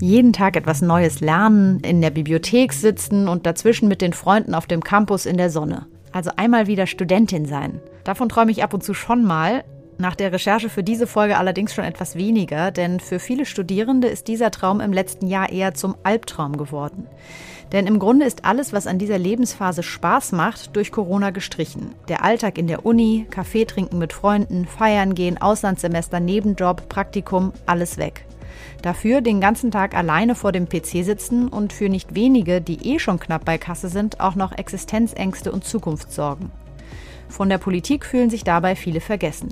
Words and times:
jeden 0.00 0.32
Tag 0.32 0.56
etwas 0.56 0.82
Neues 0.82 1.20
lernen, 1.20 1.80
in 1.80 2.00
der 2.00 2.10
Bibliothek 2.10 2.72
sitzen 2.72 3.28
und 3.28 3.46
dazwischen 3.46 3.88
mit 3.88 4.02
den 4.02 4.12
Freunden 4.12 4.54
auf 4.54 4.66
dem 4.66 4.82
Campus 4.82 5.26
in 5.26 5.36
der 5.36 5.50
Sonne. 5.50 5.86
Also 6.12 6.30
einmal 6.36 6.66
wieder 6.66 6.86
Studentin 6.86 7.46
sein. 7.46 7.80
Davon 8.04 8.28
träume 8.28 8.50
ich 8.50 8.64
ab 8.64 8.74
und 8.74 8.82
zu 8.82 8.94
schon 8.94 9.24
mal. 9.24 9.64
Nach 10.00 10.16
der 10.16 10.32
Recherche 10.32 10.70
für 10.70 10.82
diese 10.82 11.06
Folge 11.06 11.36
allerdings 11.36 11.74
schon 11.74 11.84
etwas 11.84 12.16
weniger, 12.16 12.70
denn 12.70 13.00
für 13.00 13.18
viele 13.18 13.44
Studierende 13.44 14.08
ist 14.08 14.28
dieser 14.28 14.50
Traum 14.50 14.80
im 14.80 14.94
letzten 14.94 15.26
Jahr 15.26 15.52
eher 15.52 15.74
zum 15.74 15.94
Albtraum 16.04 16.56
geworden. 16.56 17.06
Denn 17.72 17.86
im 17.86 17.98
Grunde 17.98 18.24
ist 18.24 18.46
alles, 18.46 18.72
was 18.72 18.86
an 18.86 18.98
dieser 18.98 19.18
Lebensphase 19.18 19.82
Spaß 19.82 20.32
macht, 20.32 20.74
durch 20.74 20.90
Corona 20.90 21.28
gestrichen. 21.32 21.94
Der 22.08 22.24
Alltag 22.24 22.56
in 22.56 22.66
der 22.66 22.86
Uni, 22.86 23.26
Kaffee 23.28 23.66
trinken 23.66 23.98
mit 23.98 24.14
Freunden, 24.14 24.64
feiern 24.66 25.14
gehen, 25.14 25.36
Auslandssemester, 25.36 26.18
Nebenjob, 26.18 26.88
Praktikum, 26.88 27.52
alles 27.66 27.98
weg. 27.98 28.24
Dafür 28.80 29.20
den 29.20 29.38
ganzen 29.42 29.70
Tag 29.70 29.94
alleine 29.94 30.34
vor 30.34 30.52
dem 30.52 30.66
PC 30.66 31.04
sitzen 31.04 31.46
und 31.48 31.74
für 31.74 31.90
nicht 31.90 32.14
wenige, 32.14 32.62
die 32.62 32.94
eh 32.94 32.98
schon 33.00 33.20
knapp 33.20 33.44
bei 33.44 33.58
Kasse 33.58 33.90
sind, 33.90 34.18
auch 34.18 34.34
noch 34.34 34.52
Existenzängste 34.52 35.52
und 35.52 35.64
Zukunftssorgen. 35.64 36.50
Von 37.28 37.50
der 37.50 37.58
Politik 37.58 38.06
fühlen 38.06 38.30
sich 38.30 38.44
dabei 38.44 38.74
viele 38.74 39.02
vergessen. 39.02 39.50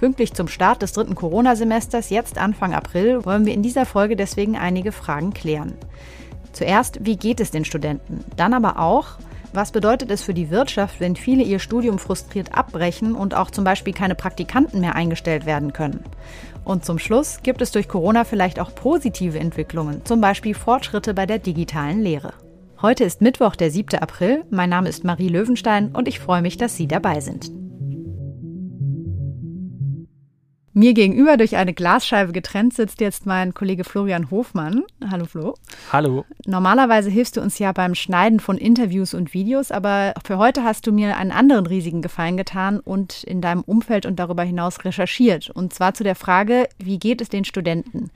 Pünktlich 0.00 0.32
zum 0.32 0.48
Start 0.48 0.80
des 0.80 0.94
dritten 0.94 1.14
Corona-Semesters, 1.14 2.08
jetzt 2.08 2.38
Anfang 2.38 2.72
April, 2.72 3.22
wollen 3.26 3.44
wir 3.44 3.52
in 3.52 3.62
dieser 3.62 3.84
Folge 3.84 4.16
deswegen 4.16 4.56
einige 4.56 4.92
Fragen 4.92 5.34
klären. 5.34 5.74
Zuerst, 6.54 7.04
wie 7.04 7.16
geht 7.16 7.38
es 7.38 7.50
den 7.50 7.66
Studenten? 7.66 8.24
Dann 8.34 8.54
aber 8.54 8.78
auch, 8.78 9.18
was 9.52 9.72
bedeutet 9.72 10.10
es 10.10 10.22
für 10.22 10.32
die 10.32 10.48
Wirtschaft, 10.48 11.00
wenn 11.00 11.16
viele 11.16 11.42
ihr 11.42 11.58
Studium 11.58 11.98
frustriert 11.98 12.56
abbrechen 12.56 13.14
und 13.14 13.34
auch 13.34 13.50
zum 13.50 13.62
Beispiel 13.62 13.92
keine 13.92 14.14
Praktikanten 14.14 14.80
mehr 14.80 14.94
eingestellt 14.94 15.44
werden 15.44 15.74
können? 15.74 16.02
Und 16.64 16.86
zum 16.86 16.98
Schluss 16.98 17.40
gibt 17.42 17.60
es 17.60 17.70
durch 17.70 17.86
Corona 17.86 18.24
vielleicht 18.24 18.58
auch 18.58 18.74
positive 18.74 19.38
Entwicklungen, 19.38 20.06
zum 20.06 20.22
Beispiel 20.22 20.54
Fortschritte 20.54 21.12
bei 21.12 21.26
der 21.26 21.40
digitalen 21.40 22.00
Lehre. 22.00 22.32
Heute 22.80 23.04
ist 23.04 23.20
Mittwoch, 23.20 23.54
der 23.54 23.70
7. 23.70 23.98
April. 23.98 24.44
Mein 24.48 24.70
Name 24.70 24.88
ist 24.88 25.04
Marie 25.04 25.28
Löwenstein 25.28 25.90
und 25.92 26.08
ich 26.08 26.20
freue 26.20 26.40
mich, 26.40 26.56
dass 26.56 26.74
Sie 26.74 26.88
dabei 26.88 27.20
sind. 27.20 27.59
Mir 30.72 30.94
gegenüber 30.94 31.36
durch 31.36 31.56
eine 31.56 31.74
Glasscheibe 31.74 32.30
getrennt 32.30 32.74
sitzt 32.74 33.00
jetzt 33.00 33.26
mein 33.26 33.54
Kollege 33.54 33.82
Florian 33.82 34.30
Hofmann. 34.30 34.84
Hallo 35.10 35.24
Flo. 35.24 35.54
Hallo. 35.92 36.24
Normalerweise 36.46 37.10
hilfst 37.10 37.36
du 37.36 37.40
uns 37.40 37.58
ja 37.58 37.72
beim 37.72 37.96
Schneiden 37.96 38.38
von 38.38 38.56
Interviews 38.56 39.12
und 39.12 39.34
Videos, 39.34 39.72
aber 39.72 40.14
für 40.24 40.38
heute 40.38 40.62
hast 40.62 40.86
du 40.86 40.92
mir 40.92 41.16
einen 41.16 41.32
anderen 41.32 41.66
riesigen 41.66 42.02
Gefallen 42.02 42.36
getan 42.36 42.78
und 42.78 43.24
in 43.24 43.40
deinem 43.40 43.62
Umfeld 43.62 44.06
und 44.06 44.20
darüber 44.20 44.44
hinaus 44.44 44.84
recherchiert. 44.84 45.50
Und 45.50 45.74
zwar 45.74 45.94
zu 45.94 46.04
der 46.04 46.14
Frage, 46.14 46.68
wie 46.78 47.00
geht 47.00 47.20
es 47.20 47.28
den 47.28 47.44
Studenten? 47.44 48.12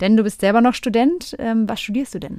Denn 0.00 0.14
du 0.18 0.24
bist 0.24 0.42
selber 0.42 0.60
noch 0.60 0.74
Student. 0.74 1.34
Ähm, 1.38 1.66
was 1.70 1.80
studierst 1.80 2.16
du 2.16 2.20
denn? 2.20 2.38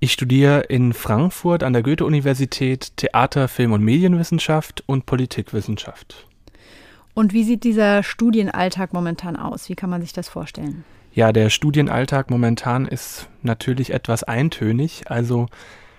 Ich 0.00 0.12
studiere 0.12 0.60
in 0.60 0.94
Frankfurt 0.94 1.62
an 1.62 1.74
der 1.74 1.82
Goethe-Universität 1.82 2.96
Theater, 2.96 3.48
Film- 3.48 3.72
und 3.72 3.82
Medienwissenschaft 3.82 4.84
und 4.86 5.04
Politikwissenschaft. 5.04 6.26
Und 7.16 7.32
wie 7.32 7.44
sieht 7.44 7.64
dieser 7.64 8.02
Studienalltag 8.02 8.92
momentan 8.92 9.36
aus? 9.36 9.70
Wie 9.70 9.74
kann 9.74 9.88
man 9.88 10.02
sich 10.02 10.12
das 10.12 10.28
vorstellen? 10.28 10.84
Ja, 11.14 11.32
der 11.32 11.48
Studienalltag 11.48 12.28
momentan 12.28 12.84
ist 12.84 13.30
natürlich 13.40 13.94
etwas 13.94 14.22
eintönig. 14.22 15.10
Also 15.10 15.46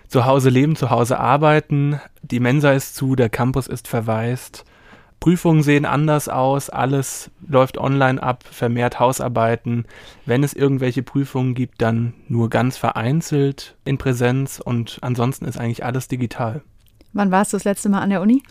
zu 0.08 0.26
Hause 0.26 0.52
leben, 0.52 0.76
zu 0.76 0.92
Hause 0.92 1.20
arbeiten, 1.20 2.00
die 2.22 2.40
Mensa 2.40 2.72
ist 2.72 2.96
zu, 2.96 3.16
der 3.16 3.30
Campus 3.30 3.66
ist 3.66 3.88
verwaist. 3.88 4.64
Prüfungen 5.20 5.64
sehen 5.64 5.86
anders 5.86 6.30
aus, 6.30 6.70
alles 6.70 7.32
läuft 7.48 7.80
online 7.80 8.22
ab, 8.22 8.44
vermehrt 8.44 9.00
Hausarbeiten. 9.00 9.86
Wenn 10.28 10.44
es 10.44 10.54
irgendwelche 10.54 11.02
Prüfungen 11.02 11.56
gibt, 11.56 11.82
dann 11.82 12.14
nur 12.28 12.52
ganz 12.52 12.78
vereinzelt 12.78 13.76
in 13.86 13.98
Präsenz 13.98 14.62
und 14.64 15.00
ansonsten 15.02 15.46
ist 15.46 15.60
eigentlich 15.60 15.84
alles 15.84 16.08
digital. 16.08 16.62
Wann 17.14 17.32
warst 17.32 17.54
du 17.54 17.58
das 17.58 17.64
letzte 17.64 17.90
Mal 17.90 18.02
an 18.02 18.12
der 18.12 18.22
Uni? 18.22 18.44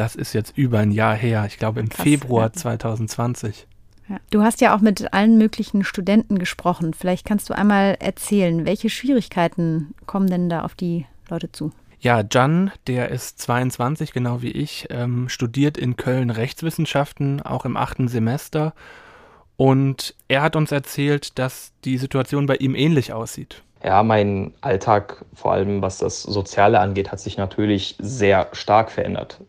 Das 0.00 0.16
ist 0.16 0.32
jetzt 0.32 0.56
über 0.56 0.78
ein 0.78 0.92
Jahr 0.92 1.14
her, 1.14 1.44
ich 1.46 1.58
glaube 1.58 1.80
im 1.80 1.90
Krass, 1.90 2.04
Februar 2.04 2.44
ja. 2.44 2.52
2020. 2.54 3.66
Ja. 4.08 4.16
Du 4.30 4.42
hast 4.42 4.62
ja 4.62 4.74
auch 4.74 4.80
mit 4.80 5.12
allen 5.12 5.36
möglichen 5.36 5.84
Studenten 5.84 6.38
gesprochen. 6.38 6.94
Vielleicht 6.94 7.26
kannst 7.26 7.50
du 7.50 7.54
einmal 7.54 7.98
erzählen, 8.00 8.64
welche 8.64 8.88
Schwierigkeiten 8.88 9.92
kommen 10.06 10.28
denn 10.28 10.48
da 10.48 10.62
auf 10.62 10.74
die 10.74 11.04
Leute 11.28 11.52
zu? 11.52 11.72
Ja, 11.98 12.24
Jan, 12.32 12.70
der 12.86 13.10
ist 13.10 13.40
22, 13.40 14.14
genau 14.14 14.40
wie 14.40 14.52
ich, 14.52 14.86
ähm, 14.88 15.28
studiert 15.28 15.76
in 15.76 15.96
Köln 15.96 16.30
Rechtswissenschaften, 16.30 17.42
auch 17.42 17.66
im 17.66 17.76
achten 17.76 18.08
Semester. 18.08 18.72
Und 19.58 20.14
er 20.28 20.40
hat 20.40 20.56
uns 20.56 20.72
erzählt, 20.72 21.38
dass 21.38 21.72
die 21.84 21.98
Situation 21.98 22.46
bei 22.46 22.56
ihm 22.56 22.74
ähnlich 22.74 23.12
aussieht. 23.12 23.64
Ja, 23.84 24.02
mein 24.02 24.54
Alltag, 24.62 25.26
vor 25.34 25.52
allem 25.52 25.82
was 25.82 25.98
das 25.98 26.22
Soziale 26.22 26.80
angeht, 26.80 27.12
hat 27.12 27.20
sich 27.20 27.36
natürlich 27.36 27.96
sehr 27.98 28.48
stark 28.52 28.90
verändert. 28.90 29.40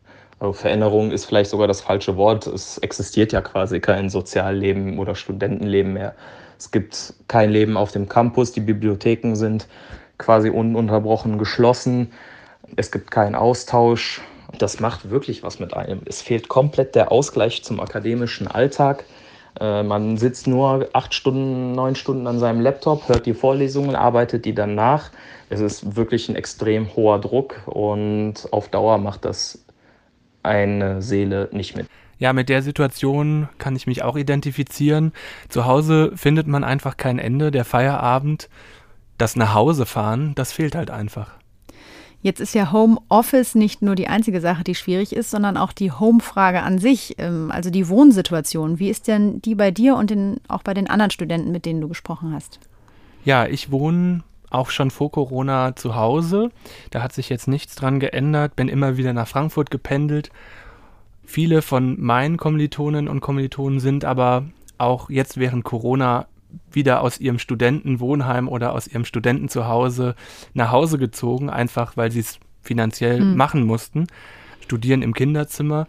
Also 0.41 0.53
Veränderung 0.53 1.11
ist 1.11 1.25
vielleicht 1.25 1.51
sogar 1.51 1.67
das 1.67 1.81
falsche 1.81 2.17
Wort. 2.17 2.47
Es 2.47 2.79
existiert 2.79 3.31
ja 3.31 3.41
quasi 3.41 3.79
kein 3.79 4.09
Sozialleben 4.09 4.97
oder 4.97 5.13
Studentenleben 5.13 5.93
mehr. 5.93 6.15
Es 6.57 6.71
gibt 6.71 7.13
kein 7.27 7.51
Leben 7.51 7.77
auf 7.77 7.91
dem 7.91 8.09
Campus. 8.09 8.51
Die 8.51 8.59
Bibliotheken 8.59 9.35
sind 9.35 9.67
quasi 10.17 10.49
ununterbrochen 10.49 11.37
geschlossen. 11.37 12.11
Es 12.75 12.91
gibt 12.91 13.11
keinen 13.11 13.35
Austausch. 13.35 14.21
Das 14.57 14.79
macht 14.79 15.11
wirklich 15.11 15.43
was 15.43 15.59
mit 15.59 15.75
einem. 15.75 16.01
Es 16.05 16.23
fehlt 16.23 16.47
komplett 16.47 16.95
der 16.95 17.11
Ausgleich 17.11 17.63
zum 17.63 17.79
akademischen 17.79 18.47
Alltag. 18.47 19.05
Äh, 19.59 19.83
man 19.83 20.17
sitzt 20.17 20.47
nur 20.47 20.89
acht 20.93 21.13
Stunden, 21.13 21.73
neun 21.73 21.93
Stunden 21.93 22.25
an 22.25 22.39
seinem 22.39 22.61
Laptop, 22.61 23.07
hört 23.09 23.27
die 23.27 23.35
Vorlesungen, 23.35 23.95
arbeitet 23.95 24.45
die 24.45 24.55
dann 24.55 24.73
nach. 24.73 25.11
Es 25.49 25.59
ist 25.59 25.95
wirklich 25.95 26.29
ein 26.29 26.35
extrem 26.35 26.95
hoher 26.95 27.19
Druck 27.19 27.61
und 27.67 28.47
auf 28.49 28.69
Dauer 28.69 28.97
macht 28.97 29.25
das 29.25 29.59
eine 30.43 31.01
Seele 31.01 31.49
nicht 31.51 31.75
mit. 31.75 31.87
Ja, 32.17 32.33
mit 32.33 32.49
der 32.49 32.61
Situation 32.61 33.49
kann 33.57 33.75
ich 33.75 33.87
mich 33.87 34.03
auch 34.03 34.15
identifizieren. 34.15 35.11
Zu 35.49 35.65
Hause 35.65 36.11
findet 36.15 36.45
man 36.47 36.63
einfach 36.63 36.97
kein 36.97 37.17
Ende. 37.17 37.49
Der 37.49 37.65
Feierabend, 37.65 38.47
das 39.17 39.35
Nachhausefahren, 39.35 40.35
das 40.35 40.51
fehlt 40.51 40.75
halt 40.75 40.91
einfach. 40.91 41.31
Jetzt 42.23 42.39
ist 42.39 42.53
ja 42.53 42.71
Homeoffice 42.71 43.55
nicht 43.55 43.81
nur 43.81 43.95
die 43.95 44.07
einzige 44.07 44.41
Sache, 44.41 44.63
die 44.63 44.75
schwierig 44.75 45.15
ist, 45.15 45.31
sondern 45.31 45.57
auch 45.57 45.71
die 45.71 45.91
Home-Frage 45.91 46.61
an 46.61 46.77
sich, 46.77 47.15
ähm, 47.17 47.49
also 47.51 47.71
die 47.71 47.89
Wohnsituation. 47.89 48.77
Wie 48.77 48.89
ist 48.89 49.07
denn 49.07 49.41
die 49.41 49.55
bei 49.55 49.71
dir 49.71 49.95
und 49.95 50.11
den, 50.11 50.39
auch 50.47 50.61
bei 50.61 50.75
den 50.75 50.87
anderen 50.87 51.09
Studenten, 51.09 51.51
mit 51.51 51.65
denen 51.65 51.81
du 51.81 51.87
gesprochen 51.87 52.33
hast? 52.33 52.59
Ja, 53.25 53.47
ich 53.47 53.71
wohne 53.71 54.23
auch 54.51 54.69
schon 54.69 54.91
vor 54.91 55.11
Corona 55.11 55.75
zu 55.75 55.95
Hause. 55.95 56.49
Da 56.91 57.01
hat 57.01 57.13
sich 57.13 57.29
jetzt 57.29 57.47
nichts 57.47 57.75
dran 57.75 57.99
geändert. 57.99 58.55
Bin 58.55 58.67
immer 58.67 58.97
wieder 58.97 59.13
nach 59.13 59.27
Frankfurt 59.27 59.71
gependelt. 59.71 60.29
Viele 61.23 61.61
von 61.61 61.99
meinen 61.99 62.37
Kommilitonen 62.37 63.07
und 63.07 63.21
Kommilitonen 63.21 63.79
sind 63.79 64.05
aber 64.05 64.45
auch 64.77 65.09
jetzt 65.09 65.37
während 65.37 65.63
Corona 65.63 66.27
wieder 66.69 67.01
aus 67.01 67.19
ihrem 67.19 67.39
Studentenwohnheim 67.39 68.49
oder 68.49 68.73
aus 68.73 68.87
ihrem 68.87 69.05
Studentenzuhause 69.05 70.15
nach 70.53 70.71
Hause 70.71 70.97
gezogen, 70.97 71.49
einfach 71.49 71.95
weil 71.95 72.11
sie 72.11 72.19
es 72.19 72.39
finanziell 72.61 73.21
mhm. 73.21 73.37
machen 73.37 73.63
mussten. 73.63 74.07
Studieren 74.59 75.01
im 75.01 75.13
Kinderzimmer 75.13 75.87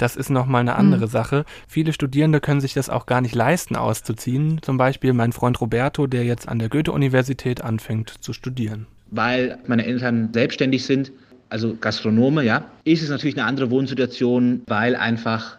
das 0.00 0.16
ist 0.16 0.30
nochmal 0.30 0.62
eine 0.62 0.76
andere 0.76 1.06
mhm. 1.06 1.10
Sache. 1.10 1.44
Viele 1.68 1.92
Studierende 1.92 2.40
können 2.40 2.60
sich 2.60 2.72
das 2.72 2.88
auch 2.88 3.06
gar 3.06 3.20
nicht 3.20 3.34
leisten, 3.34 3.76
auszuziehen. 3.76 4.60
Zum 4.62 4.78
Beispiel 4.78 5.12
mein 5.12 5.32
Freund 5.32 5.60
Roberto, 5.60 6.06
der 6.06 6.24
jetzt 6.24 6.48
an 6.48 6.58
der 6.58 6.68
Goethe-Universität 6.70 7.62
anfängt 7.62 8.14
zu 8.20 8.32
studieren. 8.32 8.86
Weil 9.10 9.58
meine 9.66 9.84
Eltern 9.84 10.30
selbstständig 10.32 10.84
sind, 10.84 11.12
also 11.50 11.76
Gastronome, 11.78 12.44
ja, 12.44 12.64
ist 12.84 13.02
es 13.02 13.10
natürlich 13.10 13.36
eine 13.36 13.46
andere 13.46 13.70
Wohnsituation, 13.70 14.62
weil 14.66 14.96
einfach 14.96 15.58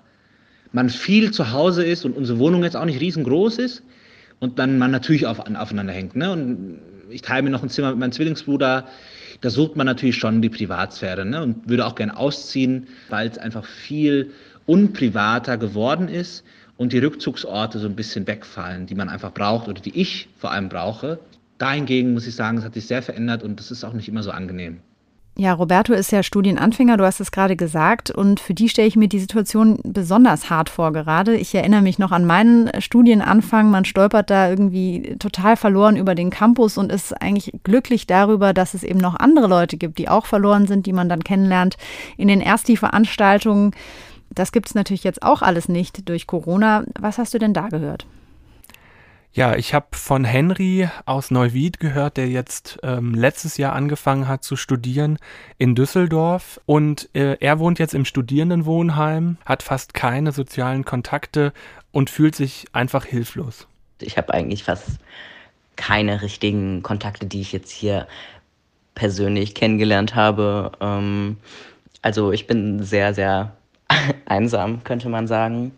man 0.72 0.90
viel 0.90 1.31
zu 1.31 1.52
Hause 1.52 1.84
ist 1.85 2.06
und 2.06 2.16
unsere 2.16 2.40
Wohnung 2.40 2.64
jetzt 2.64 2.78
auch 2.78 2.85
nicht 2.85 3.02
riesengroß 3.02 3.59
ist 3.59 3.84
und 4.40 4.58
dann 4.58 4.79
man 4.79 4.90
natürlich 4.90 5.28
auf, 5.28 5.40
aufeinander 5.40 5.93
hängt. 5.93 6.16
Ne? 6.16 6.32
Und 6.32 6.79
ich 7.09 7.22
teile 7.22 7.43
mir 7.43 7.49
noch 7.49 7.61
ein 7.61 7.70
Zimmer 7.70 7.91
mit 7.91 7.99
meinem 7.99 8.14
Zwillingsbruder 8.14 8.88
da 9.41 9.49
sucht 9.49 9.76
man 9.76 9.88
natürlich 9.88 10.17
schon 10.17 10.41
die 10.41 10.49
Privatsphäre 10.49 11.26
ne? 11.26 11.41
und 11.41 11.67
würde 11.67 11.85
auch 11.85 11.96
gern 11.96 12.11
ausziehen, 12.11 12.88
weil 13.09 13.28
es 13.28 13.38
einfach 13.38 13.66
viel 13.66 14.32
unprivater 14.67 15.58
geworden 15.58 16.08
ist 16.08 16.43
und 16.78 16.93
die 16.93 16.99
Rückzugsorte 16.99 17.79
so 17.79 17.88
ein 17.88 17.96
bisschen 17.96 18.26
wegfallen, 18.28 18.85
die 18.85 18.96
man 18.96 19.09
einfach 19.09 19.34
braucht 19.34 19.67
oder 19.67 19.82
die 19.82 19.99
ich 19.99 20.29
vor 20.38 20.52
allem 20.52 20.70
brauche. 20.70 21.20
Dahingegen 21.58 22.14
muss 22.14 22.28
ich 22.28 22.35
sagen, 22.35 22.59
es 22.59 22.64
hat 22.64 22.76
sich 22.76 22.88
sehr 22.88 23.02
verändert 23.02 23.43
und 23.43 23.59
das 23.59 23.72
ist 23.72 23.84
auch 23.84 23.93
nicht 23.93 24.08
immer 24.08 24.23
so 24.23 24.32
angenehm. 24.32 24.79
Ja, 25.37 25.53
Roberto 25.53 25.93
ist 25.93 26.11
ja 26.11 26.23
Studienanfänger, 26.23 26.97
du 26.97 27.05
hast 27.05 27.22
es 27.22 27.31
gerade 27.31 27.55
gesagt, 27.55 28.11
und 28.11 28.41
für 28.41 28.53
die 28.53 28.67
stelle 28.67 28.87
ich 28.89 28.97
mir 28.97 29.07
die 29.07 29.19
Situation 29.19 29.79
besonders 29.83 30.49
hart 30.49 30.69
vor 30.69 30.91
gerade. 30.91 31.35
Ich 31.35 31.55
erinnere 31.55 31.81
mich 31.81 31.97
noch 31.97 32.11
an 32.11 32.25
meinen 32.25 32.69
Studienanfang, 32.81 33.72
man 33.72 33.85
stolpert 33.85 34.29
da 34.29 34.49
irgendwie 34.49 35.16
total 35.19 35.55
verloren 35.55 35.95
über 35.95 36.16
den 36.16 36.31
Campus 36.31 36.78
und 36.78 36.91
ist 36.91 37.13
eigentlich 37.22 37.53
glücklich 37.63 38.07
darüber, 38.07 38.53
dass 38.53 38.73
es 38.73 38.83
eben 38.83 38.99
noch 38.99 39.16
andere 39.16 39.47
Leute 39.47 39.78
gibt, 39.78 39.99
die 39.99 40.09
auch 40.09 40.25
verloren 40.25 40.67
sind, 40.67 40.85
die 40.85 40.93
man 40.93 41.07
dann 41.07 41.23
kennenlernt 41.23 41.78
in 42.17 42.28
den 42.28 42.41
Ersti-Veranstaltungen. 42.41 43.72
Das 44.29 44.51
gibt 44.51 44.67
es 44.67 44.75
natürlich 44.75 45.05
jetzt 45.05 45.23
auch 45.23 45.41
alles 45.41 45.69
nicht 45.69 46.07
durch 46.09 46.28
Corona. 46.28 46.83
Was 46.99 47.17
hast 47.17 47.33
du 47.33 47.39
denn 47.39 47.53
da 47.53 47.69
gehört? 47.69 48.05
Ja, 49.33 49.55
ich 49.55 49.73
habe 49.73 49.87
von 49.91 50.25
Henry 50.25 50.89
aus 51.05 51.31
Neuwied 51.31 51.79
gehört, 51.79 52.17
der 52.17 52.28
jetzt 52.28 52.79
ähm, 52.83 53.13
letztes 53.13 53.55
Jahr 53.55 53.72
angefangen 53.73 54.28
hat 54.28 54.43
zu 54.43 54.57
studieren 54.57 55.19
in 55.57 55.73
Düsseldorf. 55.73 56.59
Und 56.66 57.07
äh, 57.13 57.37
er 57.39 57.59
wohnt 57.59 57.79
jetzt 57.79 57.93
im 57.93 58.03
Studierendenwohnheim, 58.03 59.37
hat 59.45 59.63
fast 59.63 59.93
keine 59.93 60.33
sozialen 60.33 60.83
Kontakte 60.83 61.53
und 61.93 62.09
fühlt 62.09 62.35
sich 62.35 62.66
einfach 62.73 63.05
hilflos. 63.05 63.67
Ich 64.01 64.17
habe 64.17 64.33
eigentlich 64.33 64.66
fast 64.66 64.99
keine 65.78 66.22
richtigen 66.22 66.83
Kontakte, 66.83 67.25
die 67.25 67.39
ich 67.39 67.53
jetzt 67.53 67.72
hier 67.72 68.07
persönlich 68.95 69.55
kennengelernt 69.55 70.13
habe. 70.13 70.73
Ähm, 70.81 71.37
also 72.01 72.33
ich 72.33 72.47
bin 72.47 72.83
sehr, 72.83 73.13
sehr 73.13 73.55
einsam, 74.25 74.83
könnte 74.83 75.07
man 75.07 75.28
sagen. 75.28 75.72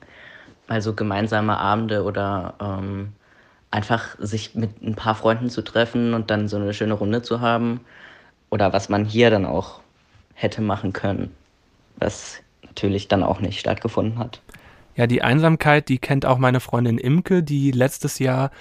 Also 0.68 0.96
gemeinsame 0.96 1.56
Abende 1.56 2.04
oder 2.04 2.56
ähm, 2.60 3.14
einfach 3.74 4.16
sich 4.20 4.54
mit 4.54 4.82
ein 4.84 4.96
paar 4.96 5.16
Freunden 5.16 5.50
zu 5.50 5.64
treffen 5.64 6.14
und 6.14 6.30
dann 6.30 6.48
so 6.48 6.58
eine 6.58 6.74
schöne 6.74 6.94
Runde 6.94 7.24
zu 7.24 7.42
haben. 7.42 7.82
Oder 8.52 8.72
was 8.72 8.88
man 8.88 9.04
hier 9.04 9.32
dann 9.32 9.46
auch 9.46 9.82
hätte 10.36 10.62
machen 10.62 10.94
können, 10.94 11.32
was 11.98 12.38
natürlich 12.62 13.08
dann 13.08 13.24
auch 13.24 13.40
nicht 13.40 13.60
stattgefunden 13.60 14.20
hat. 14.20 14.42
Ja, 14.96 15.08
die 15.08 15.24
Einsamkeit, 15.24 15.90
die 15.90 15.98
kennt 15.98 16.26
auch 16.26 16.38
meine 16.38 16.60
Freundin 16.60 17.00
Imke, 17.00 17.42
die 17.42 17.72
letztes 17.72 18.20
Jahr 18.20 18.52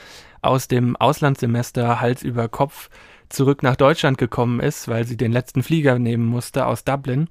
aus 0.41 0.67
dem 0.67 0.97
Auslandssemester 0.97 2.01
Hals 2.01 2.23
über 2.23 2.49
Kopf 2.49 2.89
zurück 3.29 3.63
nach 3.63 3.77
Deutschland 3.77 4.17
gekommen 4.17 4.61
ist, 4.61 4.89
weil 4.89 5.05
sie 5.05 5.19
den 5.19 5.33
letzten 5.33 5.63
Flieger 5.63 5.99
nehmen 5.99 6.25
musste 6.25 6.67
aus 6.67 6.85
Dublin 6.85 7.29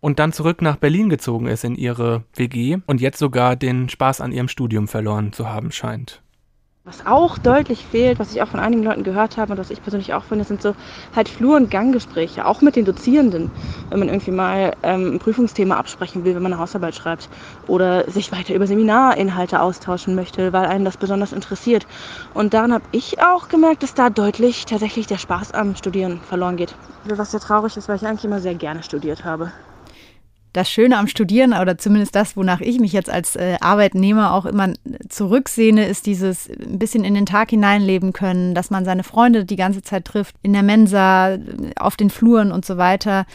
und 0.00 0.20
dann 0.20 0.32
zurück 0.32 0.62
nach 0.62 0.76
Berlin 0.76 1.08
gezogen 1.08 1.48
ist 1.48 1.64
in 1.64 1.74
ihre 1.74 2.22
WG 2.36 2.78
und 2.86 3.00
jetzt 3.00 3.18
sogar 3.18 3.56
den 3.56 3.88
Spaß 3.88 4.20
an 4.20 4.30
ihrem 4.30 4.48
Studium 4.48 4.86
verloren 4.86 5.32
zu 5.32 5.48
haben 5.48 5.72
scheint. 5.72 6.22
Was 6.88 7.04
auch 7.04 7.36
deutlich 7.36 7.84
fehlt, 7.84 8.18
was 8.18 8.30
ich 8.30 8.40
auch 8.40 8.48
von 8.48 8.60
einigen 8.60 8.82
Leuten 8.82 9.04
gehört 9.04 9.36
habe 9.36 9.52
und 9.52 9.58
was 9.58 9.68
ich 9.68 9.82
persönlich 9.82 10.14
auch 10.14 10.24
finde, 10.24 10.44
sind 10.44 10.62
so 10.62 10.72
halt 11.14 11.28
Flur- 11.28 11.56
und 11.56 11.70
Ganggespräche, 11.70 12.46
auch 12.46 12.62
mit 12.62 12.76
den 12.76 12.86
Dozierenden, 12.86 13.50
wenn 13.90 13.98
man 13.98 14.08
irgendwie 14.08 14.30
mal 14.30 14.72
ähm, 14.82 15.16
ein 15.16 15.18
Prüfungsthema 15.18 15.76
absprechen 15.76 16.24
will, 16.24 16.34
wenn 16.34 16.42
man 16.42 16.54
eine 16.54 16.62
Hausarbeit 16.62 16.94
schreibt 16.94 17.28
oder 17.66 18.10
sich 18.10 18.32
weiter 18.32 18.54
über 18.54 18.66
Seminarinhalte 18.66 19.60
austauschen 19.60 20.14
möchte, 20.14 20.54
weil 20.54 20.64
einen 20.64 20.86
das 20.86 20.96
besonders 20.96 21.32
interessiert. 21.32 21.86
Und 22.32 22.54
daran 22.54 22.72
habe 22.72 22.84
ich 22.92 23.20
auch 23.20 23.48
gemerkt, 23.48 23.82
dass 23.82 23.92
da 23.92 24.08
deutlich 24.08 24.64
tatsächlich 24.64 25.06
der 25.06 25.18
Spaß 25.18 25.52
am 25.52 25.76
Studieren 25.76 26.22
verloren 26.26 26.56
geht. 26.56 26.74
Was 27.04 27.32
sehr 27.32 27.40
traurig 27.40 27.76
ist, 27.76 27.90
weil 27.90 27.96
ich 27.96 28.06
eigentlich 28.06 28.24
immer 28.24 28.40
sehr 28.40 28.54
gerne 28.54 28.82
studiert 28.82 29.26
habe 29.26 29.52
das 30.52 30.70
Schöne 30.70 30.98
am 30.98 31.06
Studieren 31.06 31.52
oder 31.52 31.78
zumindest 31.78 32.14
das, 32.14 32.36
wonach 32.36 32.60
ich 32.60 32.80
mich 32.80 32.92
jetzt 32.92 33.10
als 33.10 33.36
äh, 33.36 33.56
Arbeitnehmer 33.60 34.32
auch 34.32 34.46
immer 34.46 34.72
zurücksehne, 35.08 35.86
ist 35.86 36.06
dieses 36.06 36.48
ein 36.48 36.78
bisschen 36.78 37.04
in 37.04 37.14
den 37.14 37.26
Tag 37.26 37.50
hineinleben 37.50 38.12
können, 38.12 38.54
dass 38.54 38.70
man 38.70 38.84
seine 38.84 39.04
Freunde 39.04 39.44
die 39.44 39.56
ganze 39.56 39.82
Zeit 39.82 40.04
trifft, 40.04 40.36
in 40.42 40.52
der 40.52 40.62
Mensa, 40.62 41.38
auf 41.78 41.96
den 41.96 42.10
Fluren 42.10 42.52
und 42.52 42.64
so 42.64 42.76
weiter. 42.76 43.26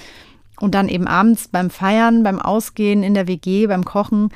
Und 0.60 0.76
dann 0.76 0.88
eben 0.90 1.08
abends 1.08 1.48
beim 1.48 1.70
Feiern, 1.70 2.24
beim 2.24 2.40
Ausgehen, 2.40 3.04
in 3.04 3.14
der 3.14 3.28
WG, 3.28 3.68
beim 3.68 3.86
Kochen. 3.86 4.30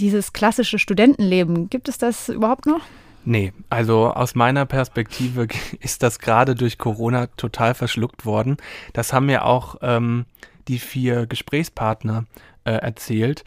Dieses 0.00 0.32
klassische 0.32 0.78
Studentenleben, 0.78 1.70
gibt 1.70 1.88
es 1.88 1.98
das 1.98 2.28
überhaupt 2.28 2.66
noch? 2.66 2.80
Nee, 3.24 3.52
also 3.70 4.12
aus 4.12 4.34
meiner 4.34 4.66
Perspektive 4.66 5.48
ist 5.80 6.02
das 6.02 6.18
gerade 6.18 6.54
durch 6.54 6.78
Corona 6.78 7.28
total 7.36 7.74
verschluckt 7.74 8.26
worden. 8.26 8.56
Das 8.92 9.12
haben 9.12 9.26
mir 9.26 9.44
auch 9.44 9.76
ähm, 9.82 10.26
die 10.68 10.78
vier 10.78 11.26
Gesprächspartner 11.26 12.24
äh, 12.64 12.72
erzählt, 12.72 13.44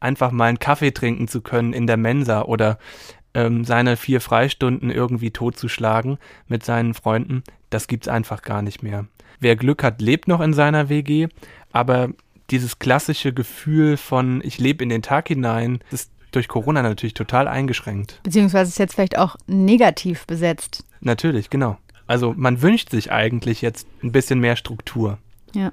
einfach 0.00 0.30
mal 0.30 0.46
einen 0.46 0.58
Kaffee 0.58 0.92
trinken 0.92 1.28
zu 1.28 1.40
können 1.40 1.72
in 1.72 1.86
der 1.86 1.96
Mensa 1.96 2.42
oder 2.42 2.78
ähm, 3.34 3.64
seine 3.64 3.96
vier 3.96 4.20
Freistunden 4.20 4.90
irgendwie 4.90 5.30
totzuschlagen 5.30 6.18
mit 6.46 6.64
seinen 6.64 6.94
Freunden, 6.94 7.42
das 7.70 7.86
gibt's 7.86 8.08
einfach 8.08 8.42
gar 8.42 8.62
nicht 8.62 8.82
mehr. 8.82 9.06
Wer 9.40 9.56
Glück 9.56 9.82
hat, 9.82 10.00
lebt 10.00 10.28
noch 10.28 10.40
in 10.40 10.52
seiner 10.52 10.88
WG, 10.88 11.28
aber 11.72 12.10
dieses 12.50 12.78
klassische 12.78 13.32
Gefühl 13.32 13.96
von 13.96 14.40
ich 14.42 14.58
lebe 14.58 14.82
in 14.82 14.88
den 14.88 15.02
Tag 15.02 15.28
hinein, 15.28 15.80
ist 15.90 16.10
durch 16.32 16.48
Corona 16.48 16.82
natürlich 16.82 17.14
total 17.14 17.48
eingeschränkt. 17.48 18.20
Beziehungsweise 18.22 18.70
ist 18.70 18.78
jetzt 18.78 18.94
vielleicht 18.94 19.18
auch 19.18 19.36
negativ 19.46 20.26
besetzt. 20.26 20.84
Natürlich, 21.00 21.50
genau. 21.50 21.78
Also 22.06 22.34
man 22.36 22.62
wünscht 22.62 22.90
sich 22.90 23.12
eigentlich 23.12 23.62
jetzt 23.62 23.86
ein 24.02 24.12
bisschen 24.12 24.40
mehr 24.40 24.56
Struktur. 24.56 25.18
Ja. 25.54 25.72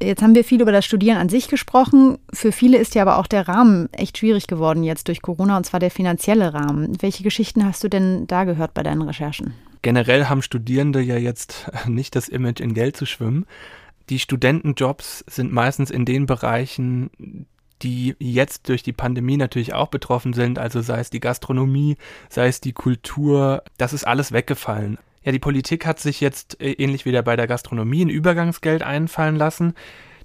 Jetzt 0.00 0.22
haben 0.22 0.34
wir 0.34 0.44
viel 0.44 0.60
über 0.60 0.72
das 0.72 0.84
Studieren 0.84 1.18
an 1.18 1.28
sich 1.28 1.48
gesprochen. 1.48 2.18
Für 2.32 2.52
viele 2.52 2.78
ist 2.78 2.94
ja 2.94 3.02
aber 3.02 3.18
auch 3.18 3.26
der 3.26 3.48
Rahmen 3.48 3.92
echt 3.92 4.18
schwierig 4.18 4.46
geworden 4.46 4.82
jetzt 4.82 5.08
durch 5.08 5.22
Corona, 5.22 5.56
und 5.56 5.64
zwar 5.64 5.80
der 5.80 5.90
finanzielle 5.90 6.54
Rahmen. 6.54 7.00
Welche 7.00 7.22
Geschichten 7.22 7.64
hast 7.64 7.84
du 7.84 7.88
denn 7.88 8.26
da 8.26 8.44
gehört 8.44 8.74
bei 8.74 8.82
deinen 8.82 9.02
Recherchen? 9.02 9.54
Generell 9.82 10.26
haben 10.26 10.42
Studierende 10.42 11.00
ja 11.00 11.16
jetzt 11.16 11.70
nicht 11.86 12.16
das 12.16 12.28
Image, 12.28 12.60
in 12.60 12.74
Geld 12.74 12.96
zu 12.96 13.06
schwimmen. 13.06 13.46
Die 14.08 14.18
Studentenjobs 14.18 15.24
sind 15.28 15.52
meistens 15.52 15.90
in 15.90 16.04
den 16.04 16.26
Bereichen, 16.26 17.10
die 17.82 18.14
jetzt 18.18 18.68
durch 18.68 18.82
die 18.82 18.92
Pandemie 18.92 19.36
natürlich 19.36 19.74
auch 19.74 19.88
betroffen 19.88 20.32
sind, 20.32 20.58
also 20.58 20.80
sei 20.80 21.00
es 21.00 21.10
die 21.10 21.20
Gastronomie, 21.20 21.96
sei 22.28 22.46
es 22.46 22.60
die 22.60 22.72
Kultur, 22.72 23.62
das 23.78 23.92
ist 23.92 24.06
alles 24.06 24.32
weggefallen. 24.32 24.98
Ja, 25.24 25.32
die 25.32 25.38
Politik 25.38 25.86
hat 25.86 26.00
sich 26.00 26.20
jetzt 26.20 26.60
äh, 26.60 26.72
ähnlich 26.72 27.04
wie 27.04 27.22
bei 27.22 27.36
der 27.36 27.46
Gastronomie 27.46 28.04
ein 28.04 28.10
Übergangsgeld 28.10 28.82
einfallen 28.82 29.36
lassen, 29.36 29.74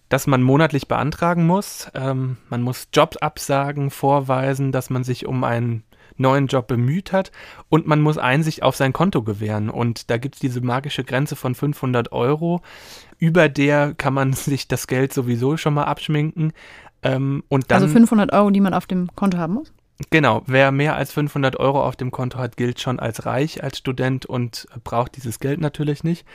das 0.10 0.28
man 0.28 0.42
monatlich 0.42 0.88
beantragen 0.88 1.46
muss. 1.46 1.90
Ähm, 1.94 2.38
man 2.50 2.62
muss 2.62 2.88
Jobabsagen 2.94 3.92
vorweisen, 3.92 4.72
dass 4.72 4.90
man 4.90 5.04
sich 5.04 5.26
um 5.26 5.44
einen 5.44 5.84
neuen 6.20 6.48
Job 6.48 6.68
bemüht 6.68 7.12
hat 7.12 7.32
und 7.70 7.86
man 7.88 8.02
muss 8.02 8.18
Einsicht 8.18 8.64
auf 8.64 8.76
sein 8.76 8.94
Konto 8.94 9.24
gewähren. 9.24 9.70
Und 9.70 10.10
da 10.10 10.18
gibt 10.18 10.36
es 10.36 10.42
diese 10.42 10.62
magische 10.62 11.04
Grenze 11.04 11.36
von 11.36 11.56
500 11.56 12.12
Euro. 12.12 12.62
Über 13.20 13.50
der 13.50 13.94
kann 13.94 14.14
man 14.14 14.34
sich 14.34 14.68
das 14.68 14.88
Geld 14.88 15.14
sowieso 15.14 15.58
schon 15.58 15.74
mal 15.74 15.86
abschminken. 15.86 16.54
Ähm, 17.04 17.44
und 17.50 17.70
dann, 17.72 17.84
also 17.84 17.94
500 17.94 18.34
Euro, 18.34 18.50
die 18.50 18.62
man 18.62 18.74
auf 18.74 18.88
dem 18.88 19.14
Konto 19.16 19.38
haben 19.38 19.54
muss? 19.54 19.72
Genau, 20.12 20.44
wer 20.46 20.72
mehr 20.72 20.96
als 20.96 21.12
500 21.12 21.60
Euro 21.60 21.84
auf 21.84 21.96
dem 21.96 22.12
Konto 22.12 22.38
hat, 22.38 22.56
gilt 22.56 22.80
schon 22.80 23.00
als 23.00 23.26
reich, 23.26 23.64
als 23.64 23.80
Student 23.80 24.26
und 24.26 24.68
braucht 24.84 25.16
dieses 25.16 25.40
Geld 25.40 25.60
natürlich 25.60 26.04
nicht. 26.04 26.26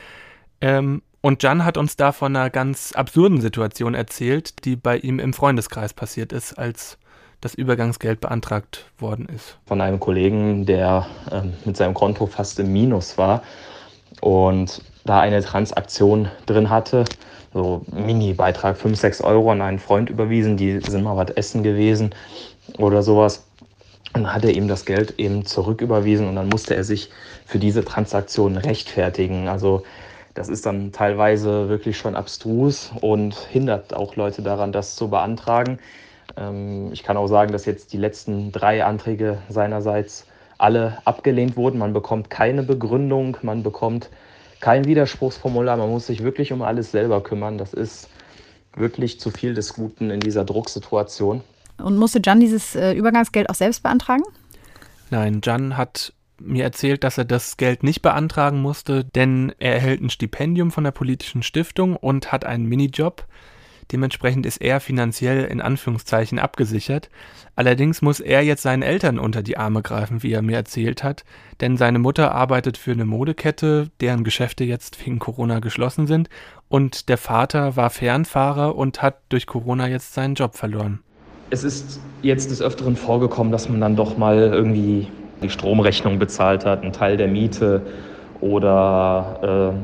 Ähm, 0.59 1.01
und 1.21 1.41
Jan 1.41 1.63
hat 1.63 1.77
uns 1.77 1.95
da 1.95 2.11
von 2.11 2.35
einer 2.35 2.49
ganz 2.49 2.91
absurden 2.91 3.39
Situation 3.39 3.93
erzählt, 3.93 4.65
die 4.65 4.75
bei 4.75 4.97
ihm 4.97 5.19
im 5.19 5.33
Freundeskreis 5.33 5.93
passiert 5.93 6.33
ist, 6.33 6.53
als 6.53 6.97
das 7.39 7.53
Übergangsgeld 7.53 8.19
beantragt 8.19 8.85
worden 8.97 9.27
ist. 9.33 9.57
Von 9.65 9.79
einem 9.79 9.99
Kollegen, 9.99 10.65
der 10.65 11.07
ähm, 11.31 11.53
mit 11.63 11.77
seinem 11.77 11.93
Konto 11.93 12.25
fast 12.25 12.59
im 12.59 12.71
Minus 12.71 13.17
war 13.17 13.43
und 14.21 14.81
da 15.05 15.21
eine 15.21 15.41
Transaktion 15.41 16.29
drin 16.45 16.69
hatte, 16.69 17.05
so 17.53 17.85
Mini-Beitrag 17.91 18.77
5, 18.77 18.99
6 18.99 19.21
Euro 19.21 19.51
an 19.51 19.61
einen 19.61 19.79
Freund 19.79 20.09
überwiesen, 20.09 20.57
die 20.57 20.79
sind 20.79 21.03
mal 21.03 21.17
was 21.17 21.29
essen 21.31 21.63
gewesen 21.63 22.13
oder 22.77 23.03
sowas. 23.03 23.45
Dann 24.13 24.31
hat 24.31 24.45
er 24.45 24.51
ihm 24.51 24.67
das 24.67 24.85
Geld 24.85 25.19
eben 25.19 25.45
zurücküberwiesen 25.45 26.27
und 26.27 26.35
dann 26.35 26.47
musste 26.47 26.75
er 26.75 26.83
sich 26.83 27.09
für 27.45 27.59
diese 27.59 27.83
Transaktion 27.83 28.57
rechtfertigen. 28.57 29.47
Also 29.47 29.83
das 30.35 30.49
ist 30.49 30.65
dann 30.65 30.91
teilweise 30.91 31.69
wirklich 31.69 31.97
schon 31.97 32.15
abstrus 32.15 32.91
und 33.01 33.35
hindert 33.35 33.93
auch 33.93 34.15
Leute 34.15 34.41
daran, 34.41 34.71
das 34.71 34.95
zu 34.95 35.09
beantragen. 35.09 35.79
Ähm, 36.37 36.89
ich 36.91 37.03
kann 37.03 37.17
auch 37.17 37.27
sagen, 37.27 37.51
dass 37.51 37.65
jetzt 37.65 37.93
die 37.93 37.97
letzten 37.97 38.51
drei 38.51 38.83
Anträge 38.83 39.39
seinerseits 39.49 40.25
alle 40.57 40.99
abgelehnt 41.05 41.55
wurden. 41.57 41.77
Man 41.77 41.93
bekommt 41.93 42.29
keine 42.29 42.63
Begründung, 42.63 43.37
man 43.41 43.63
bekommt 43.63 44.09
kein 44.59 44.85
Widerspruchsformular, 44.85 45.75
man 45.77 45.89
muss 45.89 46.07
sich 46.07 46.23
wirklich 46.23 46.53
um 46.53 46.61
alles 46.61 46.91
selber 46.91 47.21
kümmern. 47.21 47.57
Das 47.57 47.73
ist 47.73 48.09
wirklich 48.75 49.19
zu 49.19 49.29
viel 49.29 49.53
des 49.53 49.73
Guten 49.73 50.09
in 50.09 50.21
dieser 50.21 50.45
Drucksituation. 50.45 51.41
Und 51.77 51.97
musste 51.97 52.21
Jan 52.23 52.39
dieses 52.39 52.75
äh, 52.75 52.93
Übergangsgeld 52.93 53.49
auch 53.49 53.55
selbst 53.55 53.83
beantragen? 53.83 54.23
Nein, 55.09 55.41
Jan 55.43 55.77
hat 55.77 56.13
mir 56.39 56.63
erzählt, 56.63 57.03
dass 57.03 57.17
er 57.17 57.25
das 57.25 57.57
Geld 57.57 57.83
nicht 57.83 58.01
beantragen 58.01 58.61
musste, 58.61 59.05
denn 59.05 59.53
er 59.59 59.73
erhält 59.73 60.01
ein 60.01 60.09
Stipendium 60.09 60.71
von 60.71 60.83
der 60.83 60.91
politischen 60.91 61.43
Stiftung 61.43 61.95
und 61.95 62.31
hat 62.31 62.45
einen 62.45 62.65
Minijob. 62.65 63.25
Dementsprechend 63.91 64.45
ist 64.45 64.57
er 64.57 64.79
finanziell 64.79 65.43
in 65.45 65.61
Anführungszeichen 65.61 66.39
abgesichert. 66.39 67.09
Allerdings 67.55 68.01
muss 68.01 68.19
er 68.19 68.41
jetzt 68.41 68.63
seinen 68.63 68.81
Eltern 68.81 69.19
unter 69.19 69.43
die 69.43 69.57
Arme 69.57 69.81
greifen, 69.81 70.23
wie 70.23 70.31
er 70.31 70.41
mir 70.41 70.55
erzählt 70.55 71.03
hat, 71.03 71.25
denn 71.59 71.77
seine 71.77 71.99
Mutter 71.99 72.33
arbeitet 72.33 72.77
für 72.77 72.91
eine 72.91 73.05
Modekette, 73.05 73.91
deren 73.99 74.23
Geschäfte 74.23 74.63
jetzt 74.63 75.05
wegen 75.05 75.19
Corona 75.19 75.59
geschlossen 75.59 76.07
sind, 76.07 76.29
und 76.69 77.09
der 77.09 77.17
Vater 77.17 77.75
war 77.75 77.89
Fernfahrer 77.89 78.75
und 78.75 79.01
hat 79.01 79.21
durch 79.29 79.45
Corona 79.45 79.87
jetzt 79.87 80.13
seinen 80.13 80.35
Job 80.35 80.55
verloren 80.55 81.03
es 81.53 81.63
ist 81.63 81.99
jetzt 82.23 82.49
des 82.49 82.63
Öfteren 82.63 82.95
vorgekommen, 82.95 83.51
dass 83.51 83.69
man 83.69 83.79
dann 83.79 83.95
doch 83.95 84.17
mal 84.17 84.37
irgendwie 84.39 85.07
die 85.43 85.49
Stromrechnung 85.49 86.17
bezahlt 86.17 86.65
hat, 86.65 86.81
einen 86.81 86.93
Teil 86.93 87.15
der 87.15 87.27
Miete 87.27 87.81
oder 88.41 89.75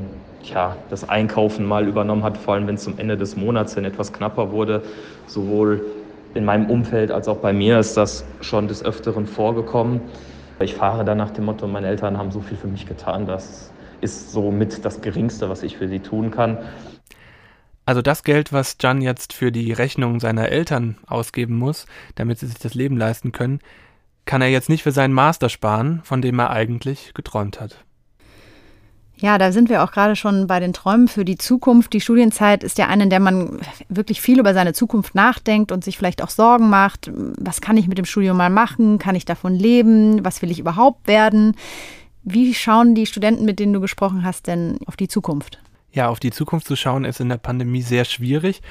äh, 0.43 0.47
ja, 0.51 0.75
das 0.89 1.07
Einkaufen 1.07 1.65
mal 1.65 1.87
übernommen 1.87 2.23
hat, 2.23 2.37
vor 2.37 2.55
allem 2.55 2.65
wenn 2.65 2.75
es 2.75 2.83
zum 2.83 2.97
Ende 2.97 3.17
des 3.17 3.37
Monats 3.37 3.75
hin 3.75 3.85
etwas 3.85 4.11
knapper 4.11 4.51
wurde, 4.51 4.81
sowohl 5.27 5.85
in 6.33 6.43
meinem 6.43 6.69
Umfeld 6.71 7.11
als 7.11 7.27
auch 7.27 7.37
bei 7.37 7.53
mir 7.53 7.77
ist 7.77 7.95
das 7.97 8.25
schon 8.41 8.67
des 8.67 8.83
Öfteren 8.83 9.27
vorgekommen. 9.27 10.01
Ich 10.59 10.73
fahre 10.73 11.05
dann 11.05 11.19
nach 11.19 11.29
dem 11.31 11.45
Motto, 11.45 11.67
meine 11.67 11.87
Eltern 11.87 12.17
haben 12.17 12.31
so 12.31 12.39
viel 12.39 12.57
für 12.57 12.67
mich 12.67 12.87
getan, 12.87 13.27
das 13.27 13.71
ist 14.01 14.31
somit 14.31 14.85
das 14.85 15.01
Geringste, 15.01 15.49
was 15.49 15.61
ich 15.61 15.77
für 15.77 15.87
sie 15.87 15.99
tun 15.99 16.31
kann. 16.31 16.57
Also 17.89 18.03
das 18.03 18.21
Geld, 18.21 18.53
was 18.53 18.77
Jan 18.79 19.01
jetzt 19.01 19.33
für 19.33 19.51
die 19.51 19.73
Rechnung 19.73 20.19
seiner 20.19 20.49
Eltern 20.49 20.97
ausgeben 21.07 21.55
muss, 21.55 21.87
damit 22.13 22.37
sie 22.37 22.45
sich 22.45 22.59
das 22.59 22.75
Leben 22.75 22.95
leisten 22.95 23.31
können, 23.31 23.61
kann 24.25 24.43
er 24.43 24.49
jetzt 24.49 24.69
nicht 24.69 24.83
für 24.83 24.91
seinen 24.91 25.11
Master 25.11 25.49
sparen, 25.49 26.01
von 26.03 26.21
dem 26.21 26.37
er 26.37 26.51
eigentlich 26.51 27.15
geträumt 27.15 27.59
hat. 27.59 27.83
Ja, 29.17 29.39
da 29.39 29.51
sind 29.51 29.69
wir 29.69 29.83
auch 29.83 29.91
gerade 29.91 30.15
schon 30.15 30.45
bei 30.45 30.59
den 30.59 30.71
Träumen 30.71 31.07
für 31.07 31.25
die 31.25 31.39
Zukunft. 31.39 31.91
Die 31.93 31.99
Studienzeit 31.99 32.63
ist 32.63 32.77
ja 32.77 32.85
eine, 32.85 33.05
in 33.05 33.09
der 33.09 33.19
man 33.19 33.57
wirklich 33.87 34.21
viel 34.21 34.39
über 34.39 34.53
seine 34.53 34.73
Zukunft 34.73 35.15
nachdenkt 35.15 35.71
und 35.71 35.83
sich 35.83 35.97
vielleicht 35.97 36.21
auch 36.21 36.29
Sorgen 36.29 36.69
macht. 36.69 37.09
Was 37.39 37.59
kann 37.59 37.75
ich 37.75 37.87
mit 37.87 37.97
dem 37.97 38.05
Studium 38.05 38.37
mal 38.37 38.51
machen? 38.51 38.99
Kann 38.99 39.15
ich 39.15 39.25
davon 39.25 39.55
leben? 39.55 40.23
Was 40.23 40.43
will 40.43 40.51
ich 40.51 40.59
überhaupt 40.59 41.07
werden? 41.07 41.55
Wie 42.21 42.53
schauen 42.53 42.93
die 42.93 43.07
Studenten, 43.07 43.45
mit 43.45 43.57
denen 43.57 43.73
du 43.73 43.81
gesprochen 43.81 44.23
hast, 44.23 44.45
denn 44.45 44.77
auf 44.85 44.95
die 44.95 45.07
Zukunft? 45.07 45.59
Ja, 45.91 46.09
auf 46.09 46.19
die 46.19 46.31
Zukunft 46.31 46.67
zu 46.67 46.75
schauen 46.75 47.05
ist 47.05 47.19
in 47.19 47.29
der 47.29 47.37
Pandemie 47.37 47.81
sehr 47.81 48.05
schwierig. 48.05 48.61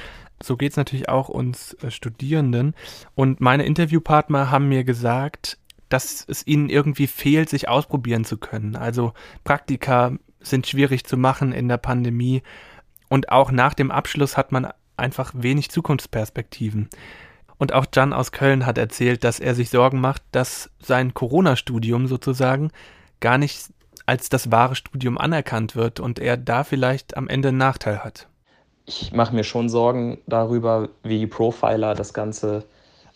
So 0.43 0.57
geht 0.57 0.73
es 0.73 0.77
natürlich 0.77 1.09
auch 1.09 1.29
uns 1.29 1.75
äh, 1.83 1.91
Studierenden. 1.91 2.75
Und 3.15 3.41
meine 3.41 3.65
Interviewpartner 3.65 4.51
haben 4.51 4.69
mir 4.69 4.85
gesagt, 4.85 5.59
dass 5.89 6.25
es 6.29 6.47
ihnen 6.47 6.69
irgendwie 6.69 7.07
fehlt, 7.07 7.49
sich 7.49 7.69
ausprobieren 7.69 8.25
zu 8.25 8.37
können. 8.37 8.77
Also 8.77 9.15
Praktika 9.45 10.13
sind 10.41 10.67
schwierig 10.67 11.05
zu 11.05 11.17
machen 11.17 11.53
in 11.53 11.69
der 11.69 11.79
Pandemie. 11.79 12.43
Und 13.09 13.31
auch 13.31 13.51
nach 13.51 13.75
dem 13.75 13.91
Abschluss 13.91 14.37
hat 14.37 14.53
man 14.53 14.69
einfach 14.97 15.33
wenig 15.35 15.71
Zukunftsperspektiven. 15.71 16.89
Und 17.57 17.73
auch 17.73 17.87
Jan 17.93 18.13
aus 18.13 18.31
Köln 18.31 18.67
hat 18.67 18.79
erzählt, 18.79 19.25
dass 19.25 19.41
er 19.41 19.55
sich 19.55 19.71
Sorgen 19.71 20.01
macht, 20.01 20.23
dass 20.31 20.71
sein 20.81 21.15
Corona-Studium 21.15 22.07
sozusagen 22.07 22.71
gar 23.21 23.39
nicht 23.39 23.71
als 24.09 24.31
das 24.31 24.51
wahre 24.51 24.75
Studium 24.75 25.19
anerkannt 25.19 25.77
wird 25.77 26.01
und 26.01 26.19
er 26.19 26.39
da 26.39 26.65
vielleicht 26.65 27.19
am 27.19 27.29
Ende 27.29 27.49
einen 27.49 27.59
Nachteil 27.59 28.03
hat. 28.03 28.27
Ich 28.87 29.13
mache 29.13 29.35
mir 29.35 29.45
schon 29.45 29.69
Sorgen 29.69 30.17
darüber, 30.27 30.89
wie 31.03 31.19
die 31.19 31.27
Profiler 31.27 31.95
das 31.95 32.15
Ganze 32.15 32.65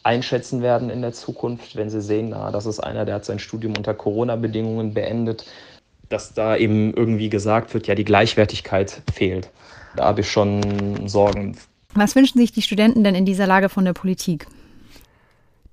einschätzen 0.02 0.60
werden 0.60 0.90
in 0.90 1.00
der 1.00 1.14
Zukunft, 1.14 1.76
wenn 1.76 1.88
sie 1.88 2.02
sehen, 2.02 2.28
na, 2.28 2.50
das 2.50 2.66
ist 2.66 2.78
einer, 2.78 3.06
der 3.06 3.14
hat 3.14 3.24
sein 3.24 3.38
Studium 3.38 3.74
unter 3.74 3.94
Corona-Bedingungen 3.94 4.92
beendet, 4.92 5.46
dass 6.10 6.34
da 6.34 6.56
eben 6.56 6.92
irgendwie 6.92 7.30
gesagt 7.30 7.72
wird, 7.72 7.86
ja, 7.86 7.94
die 7.94 8.04
Gleichwertigkeit 8.04 9.00
fehlt. 9.14 9.48
Da 9.96 10.04
habe 10.04 10.20
ich 10.20 10.30
schon 10.30 11.08
Sorgen. 11.08 11.56
Was 11.94 12.14
wünschen 12.16 12.38
sich 12.38 12.52
die 12.52 12.62
Studenten 12.62 13.02
denn 13.02 13.14
in 13.14 13.24
dieser 13.24 13.46
Lage 13.46 13.70
von 13.70 13.86
der 13.86 13.94
Politik? 13.94 14.46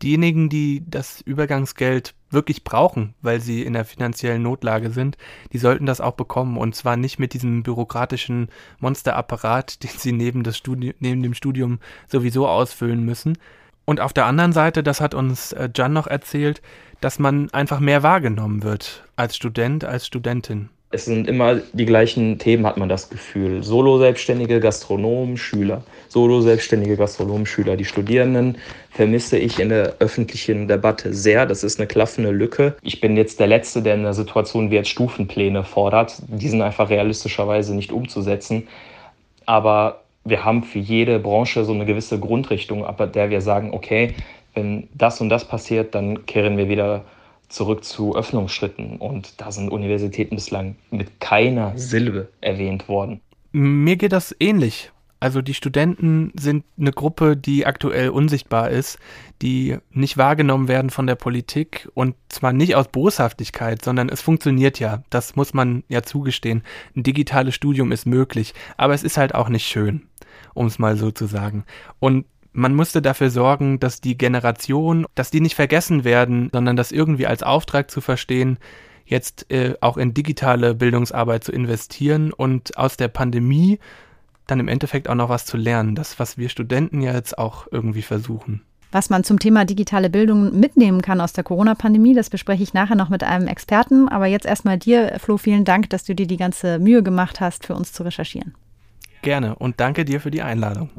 Diejenigen, 0.01 0.49
die 0.49 0.83
das 0.87 1.21
Übergangsgeld 1.21 2.13
wirklich 2.29 2.63
brauchen, 2.63 3.15
weil 3.21 3.39
sie 3.41 3.63
in 3.63 3.73
der 3.73 3.85
finanziellen 3.85 4.43
Notlage 4.43 4.91
sind, 4.91 5.17
die 5.51 5.57
sollten 5.57 5.85
das 5.85 6.01
auch 6.01 6.13
bekommen 6.13 6.57
und 6.57 6.75
zwar 6.75 6.95
nicht 6.95 7.19
mit 7.19 7.33
diesem 7.33 7.63
bürokratischen 7.63 8.49
Monsterapparat, 8.79 9.83
den 9.83 9.91
sie 9.91 10.11
neben, 10.11 10.43
das 10.43 10.57
Studi 10.57 10.95
neben 10.99 11.23
dem 11.23 11.33
Studium 11.33 11.79
sowieso 12.07 12.47
ausfüllen 12.47 13.03
müssen. 13.03 13.37
Und 13.85 14.01
auf 14.01 14.13
der 14.13 14.25
anderen 14.25 14.53
Seite, 14.53 14.83
das 14.83 15.01
hat 15.01 15.15
uns 15.15 15.51
äh, 15.51 15.69
Jan 15.75 15.93
noch 15.93 16.05
erzählt, 16.05 16.61
dass 17.01 17.17
man 17.17 17.49
einfach 17.51 17.79
mehr 17.79 18.03
wahrgenommen 18.03 18.61
wird 18.61 19.03
als 19.15 19.35
Student, 19.35 19.83
als 19.83 20.05
Studentin 20.05 20.69
es 20.91 21.05
sind 21.05 21.27
immer 21.27 21.57
die 21.73 21.85
gleichen 21.85 22.39
Themen, 22.39 22.65
hat 22.65 22.77
man 22.77 22.89
das 22.89 23.09
Gefühl. 23.09 23.61
Solo-Selbstständige, 23.61 24.59
Gastronomen, 24.59 25.37
Schüler. 25.37 25.83
Solo-Selbstständige, 26.07 26.97
Gastronomen, 26.97 27.45
Schüler. 27.45 27.77
Die 27.77 27.85
Studierenden 27.85 28.57
vermisse 28.89 29.37
ich 29.37 29.59
in 29.59 29.69
der 29.69 29.97
öffentlichen 29.99 30.67
Debatte 30.67 31.13
sehr. 31.13 31.45
Das 31.45 31.63
ist 31.63 31.79
eine 31.79 31.85
klaffende 31.85 32.31
Lücke. 32.31 32.75
Ich 32.81 33.01
bin 33.01 33.15
jetzt 33.17 33.39
der 33.39 33.45
Letzte, 33.45 33.83
der 33.83 33.93
in 33.93 33.99
einer 33.99 34.15
Situation 34.15 34.71
wie 34.71 34.75
jetzt 34.75 34.89
Stufenpläne 34.89 35.63
fordert. 35.63 36.23
Die 36.27 36.49
sind 36.49 36.63
einfach 36.63 36.89
realistischerweise 36.89 37.75
nicht 37.75 37.91
umzusetzen. 37.91 38.67
Aber 39.45 40.01
wir 40.25 40.43
haben 40.43 40.63
für 40.63 40.79
jede 40.79 41.19
Branche 41.19 41.65
so 41.65 41.73
eine 41.73 41.85
gewisse 41.85 42.19
Grundrichtung, 42.19 42.83
ab 42.83 43.13
der 43.13 43.29
wir 43.29 43.41
sagen, 43.41 43.75
okay, 43.75 44.15
wenn 44.55 44.87
das 44.95 45.21
und 45.21 45.29
das 45.29 45.45
passiert, 45.45 45.93
dann 45.93 46.25
kehren 46.25 46.57
wir 46.57 46.67
wieder 46.67 47.03
zurück 47.49 47.83
zu 47.83 48.15
Öffnungsschritten. 48.15 48.97
Und 48.97 49.41
da 49.41 49.51
sind 49.51 49.71
Universitäten 49.71 50.35
bislang 50.35 50.75
mit 50.91 51.19
keiner 51.19 51.77
Silbe 51.77 52.29
erwähnt 52.41 52.87
worden. 52.87 53.21
Mir 53.51 53.97
geht 53.97 54.11
das 54.11 54.35
ähnlich. 54.39 54.91
Also 55.21 55.41
die 55.41 55.53
Studenten 55.53 56.31
sind 56.39 56.63
eine 56.79 56.91
Gruppe, 56.91 57.35
die 57.35 57.65
aktuell 57.65 58.09
unsichtbar 58.09 58.69
ist, 58.69 58.99
die 59.41 59.77
nicht 59.91 60.17
wahrgenommen 60.17 60.69
werden 60.69 60.89
von 60.89 61.07
der 61.07 61.15
Politik 61.15 61.89
und 61.93 62.15
zwar 62.29 62.53
nicht 62.53 62.75
aus 62.75 62.87
Boshaftigkeit, 62.87 63.83
sondern 63.83 64.07
es 64.07 64.21
funktioniert 64.21 64.79
ja. 64.79 65.03
Das 65.09 65.35
muss 65.35 65.53
man 65.53 65.83
ja 65.89 66.03
zugestehen. 66.03 66.63
Ein 66.95 67.03
digitales 67.03 67.53
Studium 67.53 67.91
ist 67.91 68.05
möglich, 68.05 68.53
aber 68.77 68.93
es 68.93 69.03
ist 69.03 69.17
halt 69.17 69.35
auch 69.35 69.49
nicht 69.49 69.67
schön, 69.67 70.03
um 70.53 70.67
es 70.67 70.79
mal 70.79 70.95
so 70.95 71.11
zu 71.11 71.25
sagen. 71.25 71.65
Und 71.99 72.25
man 72.51 72.73
musste 72.73 73.01
dafür 73.01 73.29
sorgen, 73.29 73.79
dass 73.79 74.01
die 74.01 74.17
Generation, 74.17 75.05
dass 75.15 75.31
die 75.31 75.41
nicht 75.41 75.55
vergessen 75.55 76.03
werden, 76.03 76.49
sondern 76.51 76.75
das 76.75 76.91
irgendwie 76.91 77.27
als 77.27 77.43
Auftrag 77.43 77.91
zu 77.91 78.01
verstehen, 78.01 78.57
jetzt 79.05 79.51
äh, 79.51 79.75
auch 79.81 79.97
in 79.97 80.13
digitale 80.13 80.75
Bildungsarbeit 80.75 81.43
zu 81.43 81.51
investieren 81.51 82.31
und 82.31 82.77
aus 82.77 82.97
der 82.97 83.07
Pandemie 83.07 83.79
dann 84.47 84.59
im 84.59 84.67
Endeffekt 84.67 85.09
auch 85.09 85.15
noch 85.15 85.29
was 85.29 85.45
zu 85.45 85.57
lernen. 85.57 85.95
Das, 85.95 86.19
was 86.19 86.37
wir 86.37 86.49
Studenten 86.49 87.01
ja 87.01 87.13
jetzt 87.13 87.37
auch 87.37 87.67
irgendwie 87.71 88.01
versuchen. 88.01 88.61
Was 88.91 89.11
man 89.11 89.23
zum 89.23 89.37
Thema 89.37 89.65
digitale 89.65 90.09
Bildung 90.09 90.59
mitnehmen 90.59 91.03
kann 91.03 91.21
aus 91.21 91.33
der 91.33 91.43
Corona-Pandemie, 91.43 92.15
das 92.15 92.31
bespreche 92.31 92.63
ich 92.63 92.73
nachher 92.73 92.95
noch 92.95 93.09
mit 93.09 93.23
einem 93.23 93.47
Experten. 93.47 94.09
Aber 94.09 94.25
jetzt 94.25 94.47
erstmal 94.47 94.79
dir, 94.79 95.17
Flo, 95.19 95.37
vielen 95.37 95.63
Dank, 95.63 95.91
dass 95.91 96.05
du 96.05 96.15
dir 96.15 96.25
die 96.25 96.37
ganze 96.37 96.79
Mühe 96.79 97.03
gemacht 97.03 97.39
hast, 97.39 97.67
für 97.67 97.75
uns 97.75 97.93
zu 97.93 98.01
recherchieren. 98.01 98.55
Gerne 99.21 99.55
und 99.55 99.79
danke 99.79 100.05
dir 100.05 100.19
für 100.19 100.31
die 100.31 100.41
Einladung. 100.41 100.89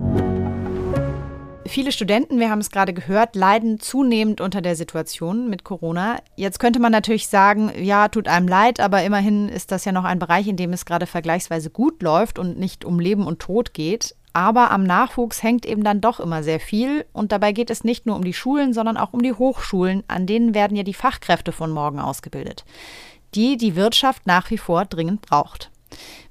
Viele 1.67 1.93
Studenten, 1.93 2.41
wir 2.41 2.51
haben 2.51 2.61
es 2.61 2.71
gerade 2.71 2.93
gehört, 2.93 3.37
leiden 3.37 3.79
zunehmend 3.79 4.41
unter 4.41 4.61
der 4.61 4.75
Situation 4.75 5.49
mit 5.49 5.63
Corona. 5.63 6.19
Jetzt 6.35 6.59
könnte 6.59 6.81
man 6.81 6.91
natürlich 6.91 7.29
sagen, 7.29 7.71
ja, 7.79 8.09
tut 8.09 8.29
einem 8.29 8.49
leid, 8.49 8.81
aber 8.81 9.03
immerhin 9.05 9.49
ist 9.49 9.71
das 9.71 9.85
ja 9.85 9.93
noch 9.93 10.05
ein 10.05 10.19
Bereich, 10.19 10.49
in 10.49 10.57
dem 10.57 10.73
es 10.73 10.85
gerade 10.85 11.07
vergleichsweise 11.07 11.71
gut 11.71 12.03
läuft 12.03 12.39
und 12.39 12.59
nicht 12.59 12.85
um 12.85 12.99
Leben 12.99 13.27
und 13.27 13.41
Tod 13.41 13.73
geht. 13.75 14.17
Aber 14.33 14.71
am 14.71 14.85
Nachwuchs 14.85 15.43
hängt 15.43 15.67
eben 15.67 15.85
dann 15.85 16.01
doch 16.01 16.19
immer 16.19 16.43
sehr 16.43 16.61
viel. 16.61 17.05
Und 17.13 17.33
dabei 17.33 17.53
geht 17.53 17.71
es 17.71 17.85
nicht 17.85 18.07
nur 18.07 18.17
um 18.17 18.25
die 18.25 18.35
Schulen, 18.35 18.73
sondern 18.73 18.97
auch 18.97 19.13
um 19.13 19.23
die 19.23 19.33
Hochschulen. 19.33 20.03
An 20.09 20.27
denen 20.27 20.55
werden 20.55 20.77
ja 20.77 20.83
die 20.83 20.95
Fachkräfte 20.95 21.53
von 21.53 21.71
morgen 21.71 21.99
ausgebildet, 21.99 22.65
die 23.35 23.57
die 23.57 23.77
Wirtschaft 23.77 24.27
nach 24.27 24.51
wie 24.51 24.59
vor 24.59 24.87
dringend 24.87 25.23
braucht. 25.23 25.71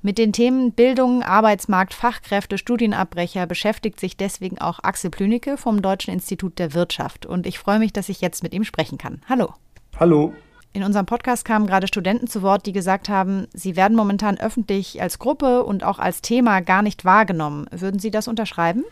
Mit 0.02 0.18
den 0.18 0.34
Themen 0.34 0.72
Bildung, 0.72 1.24
Arbeitsmarkt, 1.24 1.94
Fachkräfte, 1.94 2.58
Studienabbrecher 2.58 3.46
beschäftigt 3.46 4.00
sich 4.00 4.18
deswegen 4.18 4.60
auch 4.60 4.80
Axel 4.84 5.10
Plünecke 5.10 5.58
vom 5.58 5.82
Deutschen 5.82 6.14
Institut 6.14 6.60
der 6.60 6.74
Wirtschaft. 6.74 7.26
Und 7.26 7.46
ich 7.46 7.60
freue 7.60 7.80
mich, 7.80 7.94
dass 7.94 8.10
ich 8.10 8.22
jetzt 8.22 8.44
mit 8.44 8.54
ihm 8.54 8.64
sprechen 8.64 8.98
kann. 8.98 9.22
Hallo. 9.28 9.54
Hallo. 10.00 10.34
In 10.72 10.84
unserem 10.84 11.08
Podcast 11.08 11.46
kamen 11.46 11.66
gerade 11.66 11.88
Studenten 11.88 12.28
zu 12.28 12.44
Wort, 12.44 12.66
die 12.68 12.74
gesagt 12.74 13.10
haben, 13.10 13.48
sie 13.54 13.76
werden 13.76 13.98
momentan 13.98 14.40
öffentlich 14.40 15.02
als 15.02 15.18
Gruppe 15.18 15.64
und 15.64 15.84
auch 15.84 15.98
als 15.98 16.22
Thema 16.22 16.62
gar 16.62 16.84
nicht 16.84 17.06
wahrgenommen. 17.06 17.66
Würden 17.72 18.00
Sie 18.00 18.12
das 18.12 18.28
unterschreiben? 18.28 18.84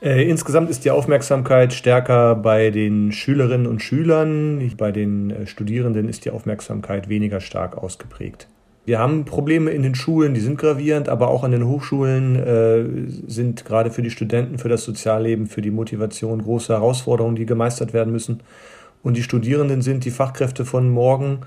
Äh, 0.00 0.28
insgesamt 0.28 0.70
ist 0.70 0.84
die 0.84 0.90
Aufmerksamkeit 0.90 1.72
stärker 1.72 2.36
bei 2.36 2.70
den 2.70 3.10
Schülerinnen 3.10 3.66
und 3.66 3.82
Schülern. 3.82 4.72
Bei 4.76 4.92
den 4.92 5.30
äh, 5.30 5.46
Studierenden 5.46 6.08
ist 6.08 6.24
die 6.24 6.30
Aufmerksamkeit 6.30 7.08
weniger 7.08 7.40
stark 7.40 7.76
ausgeprägt. 7.76 8.46
Wir 8.86 8.98
haben 8.98 9.24
Probleme 9.24 9.70
in 9.70 9.82
den 9.82 9.94
Schulen, 9.94 10.34
die 10.34 10.40
sind 10.40 10.58
gravierend, 10.58 11.08
aber 11.08 11.28
auch 11.28 11.42
an 11.42 11.52
den 11.52 11.66
Hochschulen 11.66 12.36
äh, 12.36 12.84
sind 13.26 13.64
gerade 13.64 13.90
für 13.90 14.02
die 14.02 14.10
Studenten, 14.10 14.58
für 14.58 14.68
das 14.68 14.84
Sozialleben, 14.84 15.46
für 15.46 15.62
die 15.62 15.70
Motivation 15.70 16.42
große 16.42 16.72
Herausforderungen, 16.72 17.36
die 17.36 17.46
gemeistert 17.46 17.94
werden 17.94 18.12
müssen. 18.12 18.42
Und 19.02 19.16
die 19.16 19.22
Studierenden 19.22 19.80
sind 19.80 20.04
die 20.04 20.10
Fachkräfte 20.10 20.66
von 20.66 20.90
morgen. 20.90 21.40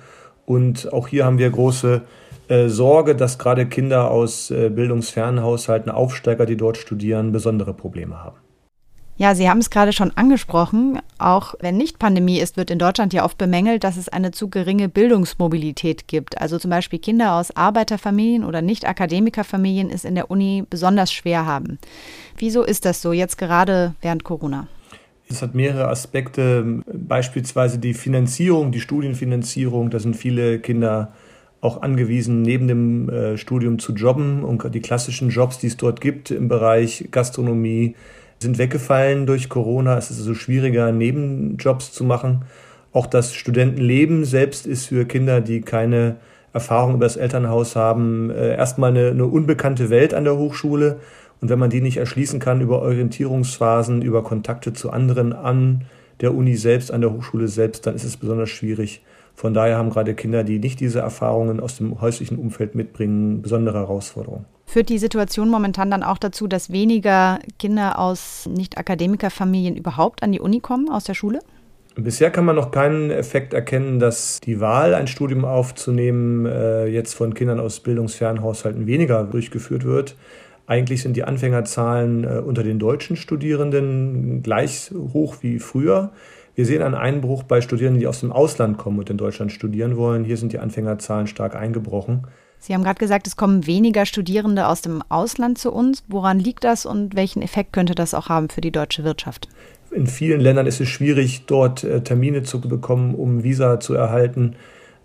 Und 0.45 0.91
auch 0.91 1.07
hier 1.07 1.25
haben 1.25 1.37
wir 1.37 1.49
große 1.49 2.01
äh, 2.47 2.69
Sorge, 2.69 3.15
dass 3.15 3.37
gerade 3.37 3.67
Kinder 3.67 4.09
aus 4.09 4.49
äh, 4.49 4.69
bildungsfernen 4.69 5.43
Haushalten, 5.43 5.91
Aufsteiger, 5.91 6.47
die 6.47 6.57
dort 6.57 6.77
studieren, 6.77 7.31
besondere 7.31 7.73
Probleme 7.73 8.23
haben. 8.23 8.37
Ja, 9.19 9.33
Sie 9.33 9.49
haben 9.49 9.57
es 9.57 9.71
gerade 9.71 9.93
schon 9.93 10.11
angesprochen. 10.15 10.99
Auch 11.17 11.55
wenn 11.59 11.75
nicht 11.75 11.97
Pandemie 11.97 12.39
ist, 12.39 12.55
wird 12.55 12.69
in 12.69 12.77
Deutschland 12.77 13.13
ja 13.13 13.25
oft 13.25 13.39
bemängelt, 13.39 13.83
dass 13.83 13.97
es 13.97 14.09
eine 14.09 14.29
zu 14.29 14.47
geringe 14.47 14.89
Bildungsmobilität 14.89 16.07
gibt. 16.07 16.39
Also 16.39 16.59
zum 16.59 16.69
Beispiel 16.69 16.99
Kinder 16.99 17.33
aus 17.33 17.55
Arbeiterfamilien 17.55 18.43
oder 18.43 18.61
Nicht-Akademikerfamilien 18.61 19.89
es 19.89 20.05
in 20.05 20.13
der 20.13 20.29
Uni 20.29 20.63
besonders 20.69 21.11
schwer 21.11 21.47
haben. 21.47 21.79
Wieso 22.37 22.63
ist 22.63 22.85
das 22.85 23.01
so 23.01 23.11
jetzt 23.11 23.39
gerade 23.39 23.95
während 24.01 24.23
Corona? 24.23 24.67
Es 25.29 25.41
hat 25.41 25.55
mehrere 25.55 25.87
Aspekte, 25.87 26.83
beispielsweise 26.85 27.79
die 27.79 27.95
Finanzierung, 27.95 28.71
die 28.71 28.79
Studienfinanzierung. 28.79 29.89
Da 29.89 29.99
sind 29.99 30.15
viele 30.15 30.59
Kinder 30.59 31.11
auch 31.59 31.81
angewiesen, 31.81 32.43
neben 32.43 32.67
dem 32.67 33.09
äh, 33.09 33.35
Studium 33.35 33.79
zu 33.79 33.93
jobben 33.93 34.43
und 34.43 34.63
die 34.75 34.79
klassischen 34.79 35.29
Jobs, 35.29 35.57
die 35.57 35.67
es 35.67 35.75
dort 35.75 36.01
gibt 36.01 36.29
im 36.29 36.47
Bereich 36.47 37.07
Gastronomie, 37.09 37.95
sind 38.39 38.57
weggefallen 38.57 39.25
durch 39.25 39.49
Corona. 39.49 39.97
Es 39.97 40.11
ist 40.11 40.19
also 40.19 40.33
schwieriger, 40.33 40.91
Nebenjobs 40.91 41.91
zu 41.91 42.03
machen. 42.03 42.45
Auch 42.93 43.07
das 43.07 43.33
Studentenleben 43.33 44.25
selbst 44.25 44.65
ist 44.65 44.87
für 44.87 45.05
Kinder, 45.05 45.41
die 45.41 45.61
keine 45.61 46.17
Erfahrung 46.53 46.95
über 46.95 47.05
das 47.05 47.17
Elternhaus 47.17 47.75
haben, 47.75 48.31
äh, 48.31 48.55
erstmal 48.55 48.91
eine, 48.91 49.09
eine 49.09 49.25
unbekannte 49.25 49.89
Welt 49.89 50.13
an 50.13 50.23
der 50.23 50.37
Hochschule. 50.37 50.99
Und 51.39 51.49
wenn 51.49 51.59
man 51.59 51.69
die 51.69 51.81
nicht 51.81 51.97
erschließen 51.97 52.39
kann 52.39 52.61
über 52.61 52.81
Orientierungsphasen, 52.81 54.01
über 54.01 54.23
Kontakte 54.23 54.73
zu 54.73 54.89
anderen 54.89 55.33
an 55.33 55.85
der 56.21 56.33
Uni 56.33 56.55
selbst, 56.55 56.91
an 56.91 57.01
der 57.01 57.13
Hochschule 57.13 57.47
selbst, 57.47 57.85
dann 57.85 57.95
ist 57.95 58.03
es 58.03 58.17
besonders 58.17 58.49
schwierig. 58.49 59.03
Von 59.35 59.53
daher 59.53 59.77
haben 59.77 59.91
gerade 59.91 60.15
Kinder, 60.15 60.43
die 60.43 60.57
nicht 60.57 60.79
diese 60.79 60.99
Erfahrungen 60.99 61.59
aus 61.59 61.77
dem 61.77 62.01
häuslichen 62.01 62.39
Umfeld 62.39 62.73
mitbringen, 62.73 63.43
besondere 63.43 63.77
Herausforderungen. 63.77 64.45
Führt 64.69 64.89
die 64.89 64.97
Situation 64.97 65.49
momentan 65.49 65.89
dann 65.89 66.03
auch 66.03 66.17
dazu, 66.17 66.45
dass 66.45 66.69
weniger 66.69 67.39
Kinder 67.57 67.97
aus 67.97 68.49
Nicht-Akademikerfamilien 68.53 69.77
überhaupt 69.77 70.23
an 70.23 70.33
die 70.33 70.41
Uni 70.41 70.59
kommen, 70.59 70.89
aus 70.89 71.05
der 71.05 71.13
Schule? 71.13 71.39
Bisher 71.95 72.29
kann 72.31 72.43
man 72.43 72.57
noch 72.57 72.69
keinen 72.69 73.09
Effekt 73.09 73.53
erkennen, 73.53 73.97
dass 73.97 74.41
die 74.41 74.59
Wahl, 74.59 74.93
ein 74.93 75.07
Studium 75.07 75.45
aufzunehmen, 75.45 76.45
äh, 76.45 76.85
jetzt 76.85 77.13
von 77.13 77.33
Kindern 77.33 77.61
aus 77.61 77.79
bildungsfernen 77.79 78.43
Haushalten 78.43 78.87
weniger 78.87 79.23
durchgeführt 79.23 79.85
wird. 79.85 80.15
Eigentlich 80.67 81.01
sind 81.01 81.15
die 81.15 81.23
Anfängerzahlen 81.23 82.25
äh, 82.25 82.41
unter 82.45 82.61
den 82.61 82.77
deutschen 82.77 83.15
Studierenden 83.15 84.43
gleich 84.43 84.91
hoch 85.13 85.37
wie 85.39 85.59
früher. 85.59 86.11
Wir 86.55 86.65
sehen 86.65 86.83
einen 86.83 86.93
Einbruch 86.93 87.43
bei 87.43 87.61
Studierenden, 87.61 88.01
die 88.01 88.07
aus 88.07 88.19
dem 88.19 88.33
Ausland 88.33 88.77
kommen 88.77 88.99
und 88.99 89.09
in 89.09 89.17
Deutschland 89.17 89.53
studieren 89.53 89.95
wollen. 89.95 90.25
Hier 90.25 90.35
sind 90.35 90.51
die 90.51 90.59
Anfängerzahlen 90.59 91.27
stark 91.27 91.55
eingebrochen. 91.55 92.27
Sie 92.59 92.73
haben 92.73 92.83
gerade 92.83 92.99
gesagt, 92.99 93.27
es 93.27 93.35
kommen 93.35 93.65
weniger 93.67 94.05
Studierende 94.05 94.67
aus 94.67 94.81
dem 94.81 95.01
Ausland 95.09 95.57
zu 95.57 95.71
uns. 95.71 96.03
Woran 96.07 96.39
liegt 96.39 96.63
das 96.63 96.85
und 96.85 97.15
welchen 97.15 97.41
Effekt 97.41 97.73
könnte 97.73 97.95
das 97.95 98.13
auch 98.13 98.29
haben 98.29 98.49
für 98.49 98.61
die 98.61 98.71
deutsche 98.71 99.03
Wirtschaft? 99.03 99.47
In 99.91 100.07
vielen 100.07 100.41
Ländern 100.41 100.67
ist 100.67 100.81
es 100.81 100.89
schwierig, 100.89 101.45
dort 101.45 101.83
äh, 101.83 102.01
Termine 102.01 102.43
zu 102.43 102.59
bekommen, 102.59 103.15
um 103.15 103.43
Visa 103.43 103.79
zu 103.79 103.93
erhalten. 103.93 104.55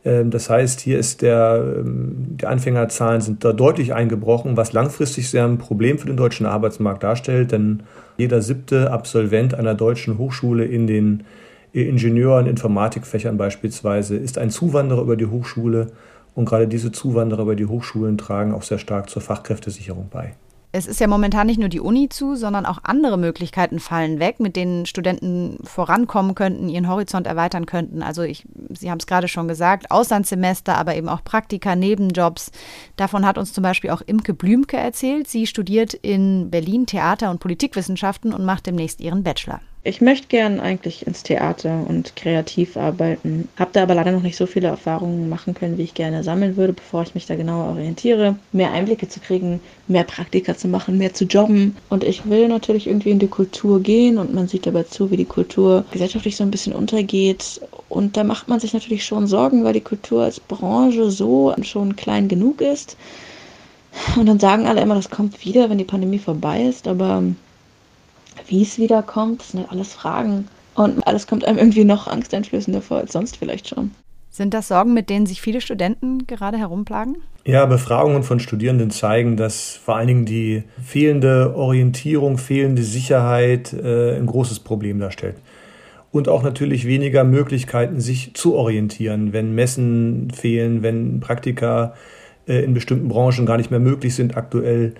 Ähm, 0.04 0.30
das 0.30 0.50
heißt, 0.50 0.80
hier 0.80 0.98
ist 0.98 1.22
der, 1.22 1.76
ähm, 1.78 2.36
die 2.40 2.46
Anfängerzahlen 2.46 3.20
sind 3.20 3.44
da 3.44 3.52
deutlich 3.52 3.94
eingebrochen, 3.94 4.56
was 4.56 4.72
langfristig 4.72 5.30
sehr 5.30 5.44
ein 5.44 5.58
Problem 5.58 5.98
für 5.98 6.06
den 6.06 6.16
deutschen 6.16 6.46
Arbeitsmarkt 6.46 7.02
darstellt, 7.02 7.52
denn 7.52 7.84
jeder 8.16 8.42
siebte 8.42 8.90
Absolvent 8.90 9.54
einer 9.54 9.74
deutschen 9.74 10.18
Hochschule 10.18 10.64
in 10.64 10.86
den 10.86 11.24
Ingenieur- 11.72 12.38
und 12.38 12.46
Informatikfächern 12.46 13.38
beispielsweise 13.38 14.16
ist 14.16 14.36
ein 14.36 14.50
Zuwanderer 14.50 15.00
über 15.00 15.16
die 15.16 15.26
Hochschule 15.26 15.86
und 16.34 16.44
gerade 16.46 16.68
diese 16.68 16.92
Zuwanderer 16.92 17.42
über 17.42 17.56
die 17.56 17.66
Hochschulen 17.66 18.18
tragen 18.18 18.54
auch 18.54 18.62
sehr 18.62 18.78
stark 18.78 19.10
zur 19.10 19.22
Fachkräftesicherung 19.22 20.08
bei. 20.10 20.34
Es 20.74 20.86
ist 20.86 21.00
ja 21.00 21.06
momentan 21.06 21.46
nicht 21.46 21.60
nur 21.60 21.68
die 21.68 21.80
Uni 21.80 22.08
zu, 22.08 22.34
sondern 22.34 22.64
auch 22.64 22.78
andere 22.82 23.18
Möglichkeiten 23.18 23.78
fallen 23.78 24.18
weg, 24.20 24.40
mit 24.40 24.56
denen 24.56 24.86
Studenten 24.86 25.58
vorankommen 25.64 26.34
könnten, 26.34 26.70
ihren 26.70 26.88
Horizont 26.88 27.26
erweitern 27.26 27.66
könnten. 27.66 28.02
Also 28.02 28.22
ich, 28.22 28.46
Sie 28.70 28.90
haben 28.90 28.96
es 28.96 29.06
gerade 29.06 29.28
schon 29.28 29.48
gesagt, 29.48 29.90
Auslandssemester, 29.90 30.78
aber 30.78 30.96
eben 30.96 31.10
auch 31.10 31.22
Praktika, 31.24 31.76
Nebenjobs. 31.76 32.52
Davon 32.96 33.26
hat 33.26 33.36
uns 33.36 33.52
zum 33.52 33.62
Beispiel 33.62 33.90
auch 33.90 34.00
Imke 34.00 34.32
Blümke 34.32 34.78
erzählt. 34.78 35.28
Sie 35.28 35.46
studiert 35.46 35.92
in 35.92 36.50
Berlin 36.50 36.86
Theater- 36.86 37.30
und 37.30 37.40
Politikwissenschaften 37.40 38.32
und 38.32 38.46
macht 38.46 38.64
demnächst 38.64 39.02
ihren 39.02 39.22
Bachelor. 39.22 39.60
Ich 39.84 40.00
möchte 40.00 40.28
gern 40.28 40.60
eigentlich 40.60 41.08
ins 41.08 41.24
Theater 41.24 41.84
und 41.88 42.14
kreativ 42.14 42.76
arbeiten, 42.76 43.48
habe 43.56 43.72
da 43.72 43.82
aber 43.82 43.96
leider 43.96 44.12
noch 44.12 44.22
nicht 44.22 44.36
so 44.36 44.46
viele 44.46 44.68
Erfahrungen 44.68 45.28
machen 45.28 45.54
können, 45.54 45.76
wie 45.76 45.82
ich 45.82 45.94
gerne 45.94 46.22
sammeln 46.22 46.56
würde, 46.56 46.72
bevor 46.72 47.02
ich 47.02 47.16
mich 47.16 47.26
da 47.26 47.34
genauer 47.34 47.70
orientiere. 47.70 48.36
Mehr 48.52 48.70
Einblicke 48.70 49.08
zu 49.08 49.18
kriegen, 49.18 49.60
mehr 49.88 50.04
Praktika 50.04 50.56
zu 50.56 50.68
machen, 50.68 50.98
mehr 50.98 51.14
zu 51.14 51.24
jobben. 51.24 51.76
Und 51.88 52.04
ich 52.04 52.30
will 52.30 52.46
natürlich 52.46 52.86
irgendwie 52.86 53.10
in 53.10 53.18
die 53.18 53.26
Kultur 53.26 53.80
gehen 53.80 54.18
und 54.18 54.32
man 54.32 54.46
sieht 54.46 54.66
dabei 54.66 54.84
zu, 54.84 55.10
wie 55.10 55.16
die 55.16 55.24
Kultur 55.24 55.84
gesellschaftlich 55.90 56.36
so 56.36 56.44
ein 56.44 56.52
bisschen 56.52 56.74
untergeht. 56.74 57.60
Und 57.88 58.16
da 58.16 58.22
macht 58.22 58.46
man 58.46 58.60
sich 58.60 58.74
natürlich 58.74 59.04
schon 59.04 59.26
Sorgen, 59.26 59.64
weil 59.64 59.72
die 59.72 59.80
Kultur 59.80 60.22
als 60.22 60.38
Branche 60.38 61.10
so 61.10 61.56
schon 61.62 61.96
klein 61.96 62.28
genug 62.28 62.60
ist. 62.60 62.96
Und 64.16 64.26
dann 64.26 64.38
sagen 64.38 64.66
alle 64.66 64.80
immer, 64.80 64.94
das 64.94 65.10
kommt 65.10 65.44
wieder, 65.44 65.68
wenn 65.68 65.78
die 65.78 65.84
Pandemie 65.84 66.20
vorbei 66.20 66.62
ist, 66.62 66.86
aber 66.86 67.24
wie 68.46 68.62
es 68.62 68.78
wiederkommt, 68.78 69.40
das 69.40 69.50
sind 69.50 69.60
halt 69.60 69.70
alles 69.72 69.92
Fragen. 69.92 70.48
Und 70.74 71.06
alles 71.06 71.26
kommt 71.26 71.44
einem 71.44 71.58
irgendwie 71.58 71.84
noch 71.84 72.06
angsteinflößender 72.06 72.80
vor 72.80 72.98
als 72.98 73.12
sonst 73.12 73.36
vielleicht 73.36 73.68
schon. 73.68 73.90
Sind 74.30 74.54
das 74.54 74.68
Sorgen, 74.68 74.94
mit 74.94 75.10
denen 75.10 75.26
sich 75.26 75.42
viele 75.42 75.60
Studenten 75.60 76.26
gerade 76.26 76.56
herumplagen? 76.56 77.18
Ja, 77.44 77.66
Befragungen 77.66 78.22
von 78.22 78.40
Studierenden 78.40 78.90
zeigen, 78.90 79.36
dass 79.36 79.76
vor 79.76 79.96
allen 79.96 80.06
Dingen 80.06 80.24
die 80.24 80.62
fehlende 80.82 81.54
Orientierung, 81.54 82.38
fehlende 82.38 82.82
Sicherheit 82.82 83.74
äh, 83.74 84.16
ein 84.16 84.26
großes 84.26 84.60
Problem 84.60 84.98
darstellt. 84.98 85.36
Und 86.10 86.28
auch 86.28 86.42
natürlich 86.42 86.86
weniger 86.86 87.24
Möglichkeiten, 87.24 88.00
sich 88.00 88.32
zu 88.34 88.54
orientieren, 88.54 89.32
wenn 89.34 89.54
Messen 89.54 90.30
fehlen, 90.30 90.82
wenn 90.82 91.20
Praktika 91.20 91.94
äh, 92.48 92.64
in 92.64 92.72
bestimmten 92.72 93.08
Branchen 93.08 93.44
gar 93.44 93.58
nicht 93.58 93.70
mehr 93.70 93.80
möglich 93.80 94.14
sind 94.14 94.36
aktuell 94.36 94.94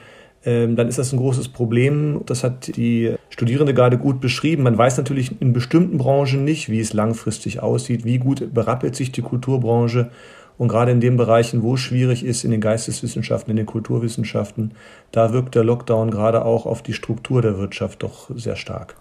ähm, 0.45 0.77
dann 0.77 0.89
ist 0.89 0.99
das 0.99 1.13
ein 1.13 1.19
großes 1.19 1.49
Problem. 1.49 2.23
Das 2.27 2.43
hat 2.43 2.77
die 2.77 3.15
Studierende 3.33 3.73
gerade 3.73 3.97
gut 3.97 4.21
beschrieben. 4.21 4.63
Man 4.63 4.77
weiß 4.77 4.99
natürlich 4.99 5.41
in 5.41 5.55
bestimmten 5.55 5.97
Branchen 5.97 6.45
nicht, 6.45 6.69
wie 6.69 6.81
es 6.81 6.93
langfristig 6.93 7.63
aussieht, 7.63 8.05
wie 8.05 8.19
gut 8.19 8.53
berappelt 8.53 8.95
sich 8.95 9.11
die 9.11 9.23
Kulturbranche. 9.23 10.11
Und 10.59 10.69
gerade 10.69 10.93
in 10.93 11.01
den 11.01 11.17
Bereichen, 11.17 11.63
wo 11.63 11.75
es 11.75 11.81
schwierig 11.81 12.27
ist, 12.27 12.45
in 12.45 12.51
den 12.51 12.61
Geisteswissenschaften, 12.61 13.51
in 13.51 13.57
den 13.57 13.65
Kulturwissenschaften, 13.65 14.73
da 15.13 15.33
wirkt 15.33 15.55
der 15.55 15.65
Lockdown 15.65 16.11
gerade 16.11 16.45
auch 16.45 16.67
auf 16.67 16.83
die 16.83 16.93
Struktur 16.93 17.41
der 17.41 17.57
Wirtschaft 17.57 18.03
doch 18.03 18.29
sehr 18.37 18.55
stark. 18.55 18.97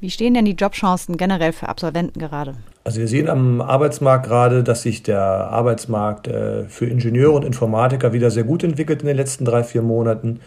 Wie 0.00 0.10
stehen 0.10 0.34
denn 0.34 0.44
die 0.44 0.52
Jobchancen 0.52 1.16
generell 1.16 1.52
für 1.52 1.70
Absolventen 1.70 2.20
gerade? 2.20 2.56
Also 2.84 3.00
wir 3.00 3.08
sehen 3.08 3.30
am 3.30 3.62
Arbeitsmarkt 3.62 4.26
gerade, 4.26 4.62
dass 4.62 4.82
sich 4.82 5.02
der 5.02 5.22
Arbeitsmarkt 5.22 6.28
äh, 6.28 6.64
für 6.64 6.84
Ingenieure 6.84 7.32
und 7.32 7.46
Informatiker 7.46 8.12
wieder 8.12 8.30
sehr 8.30 8.44
gut 8.44 8.62
entwickelt 8.62 9.00
in 9.00 9.08
den 9.08 9.16
letzten 9.16 9.46
drei, 9.46 9.64
vier 9.64 9.82
Monaten. 9.82 10.40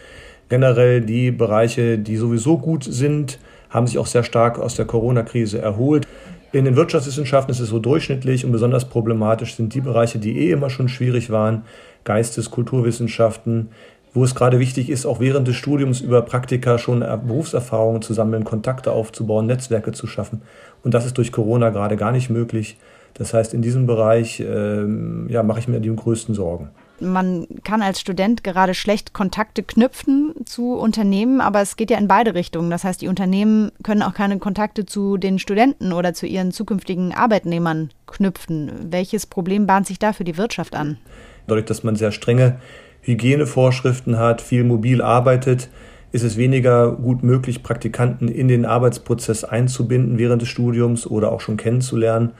Generell 0.48 1.00
die 1.00 1.30
Bereiche, 1.30 1.98
die 1.98 2.16
sowieso 2.16 2.58
gut 2.58 2.84
sind, 2.84 3.38
haben 3.70 3.86
sich 3.86 3.98
auch 3.98 4.06
sehr 4.06 4.22
stark 4.22 4.58
aus 4.58 4.76
der 4.76 4.84
Corona-Krise 4.84 5.60
erholt. 5.60 6.06
In 6.52 6.64
den 6.64 6.76
Wirtschaftswissenschaften 6.76 7.50
ist 7.50 7.60
es 7.60 7.70
so 7.70 7.80
durchschnittlich 7.80 8.44
und 8.44 8.52
besonders 8.52 8.84
problematisch 8.84 9.56
sind 9.56 9.74
die 9.74 9.80
Bereiche, 9.80 10.18
die 10.18 10.38
eh 10.38 10.52
immer 10.52 10.70
schon 10.70 10.88
schwierig 10.88 11.30
waren, 11.30 11.62
Geistes-, 12.04 12.50
Kulturwissenschaften, 12.50 13.70
wo 14.12 14.22
es 14.22 14.36
gerade 14.36 14.60
wichtig 14.60 14.90
ist, 14.90 15.06
auch 15.06 15.18
während 15.18 15.48
des 15.48 15.56
Studiums 15.56 16.00
über 16.00 16.22
Praktika 16.22 16.78
schon 16.78 17.00
Berufserfahrungen 17.00 18.02
zu 18.02 18.14
sammeln, 18.14 18.44
Kontakte 18.44 18.92
aufzubauen, 18.92 19.46
Netzwerke 19.46 19.90
zu 19.90 20.06
schaffen. 20.06 20.42
Und 20.84 20.94
das 20.94 21.04
ist 21.04 21.18
durch 21.18 21.32
Corona 21.32 21.70
gerade 21.70 21.96
gar 21.96 22.12
nicht 22.12 22.30
möglich. 22.30 22.76
Das 23.14 23.34
heißt, 23.34 23.54
in 23.54 23.62
diesem 23.62 23.86
Bereich 23.86 24.38
ähm, 24.40 25.26
ja, 25.28 25.42
mache 25.42 25.58
ich 25.58 25.66
mir 25.66 25.80
die 25.80 25.94
größten 25.94 26.34
Sorgen. 26.34 26.68
Man 27.04 27.46
kann 27.64 27.82
als 27.82 28.00
Student 28.00 28.42
gerade 28.42 28.74
schlecht 28.74 29.12
Kontakte 29.12 29.62
knüpfen 29.62 30.34
zu 30.44 30.74
Unternehmen, 30.74 31.40
aber 31.40 31.60
es 31.60 31.76
geht 31.76 31.90
ja 31.90 31.98
in 31.98 32.08
beide 32.08 32.34
Richtungen. 32.34 32.70
Das 32.70 32.84
heißt, 32.84 33.02
die 33.02 33.08
Unternehmen 33.08 33.70
können 33.82 34.02
auch 34.02 34.14
keine 34.14 34.38
Kontakte 34.38 34.86
zu 34.86 35.16
den 35.16 35.38
Studenten 35.38 35.92
oder 35.92 36.14
zu 36.14 36.26
ihren 36.26 36.52
zukünftigen 36.52 37.14
Arbeitnehmern 37.14 37.90
knüpfen. 38.06 38.72
Welches 38.90 39.26
Problem 39.26 39.66
bahnt 39.66 39.86
sich 39.86 39.98
da 39.98 40.12
für 40.12 40.24
die 40.24 40.36
Wirtschaft 40.36 40.74
an? 40.74 40.98
Dadurch, 41.46 41.66
dass 41.66 41.84
man 41.84 41.96
sehr 41.96 42.12
strenge 42.12 42.58
Hygienevorschriften 43.02 44.18
hat, 44.18 44.40
viel 44.40 44.64
mobil 44.64 45.02
arbeitet, 45.02 45.68
ist 46.12 46.22
es 46.22 46.36
weniger 46.36 46.92
gut 46.92 47.22
möglich, 47.22 47.62
Praktikanten 47.62 48.28
in 48.28 48.48
den 48.48 48.64
Arbeitsprozess 48.64 49.44
einzubinden 49.44 50.16
während 50.16 50.42
des 50.42 50.48
Studiums 50.48 51.06
oder 51.06 51.32
auch 51.32 51.40
schon 51.40 51.56
kennenzulernen. 51.56 52.30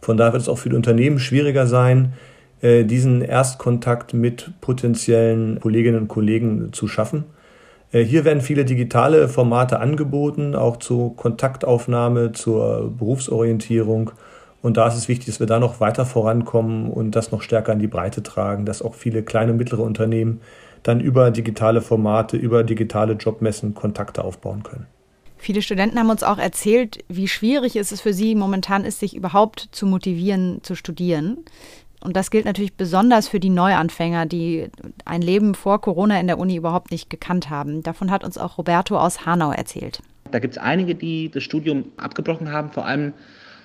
Von 0.00 0.16
daher 0.16 0.32
wird 0.32 0.42
es 0.42 0.48
auch 0.48 0.58
für 0.58 0.68
die 0.68 0.76
Unternehmen 0.76 1.18
schwieriger 1.18 1.66
sein, 1.66 2.12
äh, 2.64 2.84
diesen 2.84 3.20
Erstkontakt 3.20 4.14
mit 4.14 4.50
potenziellen 4.62 5.60
Kolleginnen 5.60 5.98
und 5.98 6.08
Kollegen 6.08 6.72
zu 6.72 6.88
schaffen. 6.88 7.24
Äh, 7.92 8.02
hier 8.04 8.24
werden 8.24 8.40
viele 8.40 8.64
digitale 8.64 9.28
Formate 9.28 9.80
angeboten, 9.80 10.54
auch 10.54 10.78
zur 10.78 11.14
Kontaktaufnahme, 11.14 12.32
zur 12.32 12.90
Berufsorientierung. 12.96 14.12
Und 14.62 14.78
da 14.78 14.88
ist 14.88 14.94
es 14.94 15.08
wichtig, 15.08 15.26
dass 15.26 15.40
wir 15.40 15.46
da 15.46 15.60
noch 15.60 15.80
weiter 15.80 16.06
vorankommen 16.06 16.90
und 16.90 17.14
das 17.14 17.32
noch 17.32 17.42
stärker 17.42 17.74
in 17.74 17.80
die 17.80 17.86
Breite 17.86 18.22
tragen, 18.22 18.64
dass 18.64 18.80
auch 18.80 18.94
viele 18.94 19.22
kleine 19.22 19.52
und 19.52 19.58
mittlere 19.58 19.82
Unternehmen 19.82 20.40
dann 20.82 21.00
über 21.00 21.30
digitale 21.30 21.82
Formate, 21.82 22.38
über 22.38 22.64
digitale 22.64 23.12
Jobmessen 23.12 23.74
Kontakte 23.74 24.24
aufbauen 24.24 24.62
können. 24.62 24.86
Viele 25.36 25.60
Studenten 25.60 25.98
haben 25.98 26.08
uns 26.08 26.22
auch 26.22 26.38
erzählt, 26.38 27.04
wie 27.08 27.28
schwierig 27.28 27.76
es 27.76 28.00
für 28.00 28.14
sie 28.14 28.34
momentan 28.34 28.86
ist, 28.86 29.00
sich 29.00 29.14
überhaupt 29.14 29.68
zu 29.72 29.84
motivieren, 29.84 30.60
zu 30.62 30.74
studieren. 30.74 31.44
Und 32.04 32.14
das 32.14 32.30
gilt 32.30 32.44
natürlich 32.44 32.74
besonders 32.74 33.28
für 33.28 33.40
die 33.40 33.48
Neuanfänger, 33.48 34.26
die 34.26 34.68
ein 35.06 35.22
Leben 35.22 35.54
vor 35.54 35.80
Corona 35.80 36.20
in 36.20 36.26
der 36.26 36.38
Uni 36.38 36.54
überhaupt 36.54 36.90
nicht 36.90 37.08
gekannt 37.08 37.48
haben. 37.48 37.82
Davon 37.82 38.10
hat 38.10 38.24
uns 38.24 38.36
auch 38.36 38.58
Roberto 38.58 38.98
aus 38.98 39.24
Hanau 39.24 39.52
erzählt. 39.52 40.00
Da 40.30 40.38
gibt 40.38 40.54
es 40.56 40.58
einige, 40.58 40.94
die 40.94 41.30
das 41.30 41.42
Studium 41.42 41.86
abgebrochen 41.96 42.52
haben, 42.52 42.70
vor 42.70 42.84
allem 42.84 43.14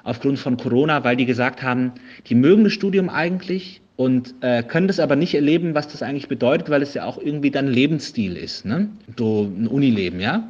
aufgrund 0.04 0.40
von 0.40 0.56
Corona, 0.56 1.04
weil 1.04 1.18
die 1.18 1.26
gesagt 1.26 1.62
haben, 1.62 1.92
die 2.28 2.36
mögen 2.36 2.64
das 2.64 2.72
Studium 2.72 3.10
eigentlich 3.10 3.82
und 3.98 4.34
äh, 4.40 4.64
können 4.64 4.88
das 4.88 5.02
aber 5.02 5.18
nicht 5.18 5.36
erleben, 5.36 5.76
was 5.76 5.90
das 5.90 6.02
eigentlich 6.02 6.30
bedeutet, 6.30 6.70
weil 6.70 6.82
es 6.82 6.94
ja 6.94 7.04
auch 7.04 7.18
irgendwie 7.18 7.52
dann 7.52 7.68
Lebensstil 7.68 8.38
ist, 8.38 8.64
ne? 8.64 8.90
so 9.18 9.44
ein 9.44 9.68
Unileben, 9.68 10.22
ja. 10.22 10.48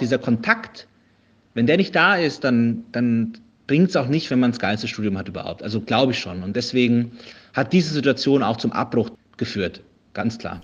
dieser 0.00 0.16
Kontakt, 0.16 0.88
wenn 1.52 1.66
der 1.66 1.76
nicht 1.76 1.94
da 1.94 2.16
ist, 2.16 2.44
dann, 2.44 2.84
dann 2.92 3.34
bringt 3.70 3.90
es 3.90 3.96
auch 3.96 4.08
nicht, 4.08 4.28
wenn 4.32 4.40
man 4.40 4.50
das 4.50 4.58
geilste 4.58 4.88
Studium 4.88 5.16
hat 5.16 5.28
überhaupt. 5.28 5.62
Also 5.62 5.80
glaube 5.80 6.10
ich 6.10 6.18
schon. 6.18 6.42
Und 6.42 6.56
deswegen 6.56 7.12
hat 7.52 7.72
diese 7.72 7.94
Situation 7.94 8.42
auch 8.42 8.56
zum 8.56 8.72
Abbruch 8.72 9.10
geführt, 9.36 9.80
ganz 10.12 10.38
klar. 10.38 10.62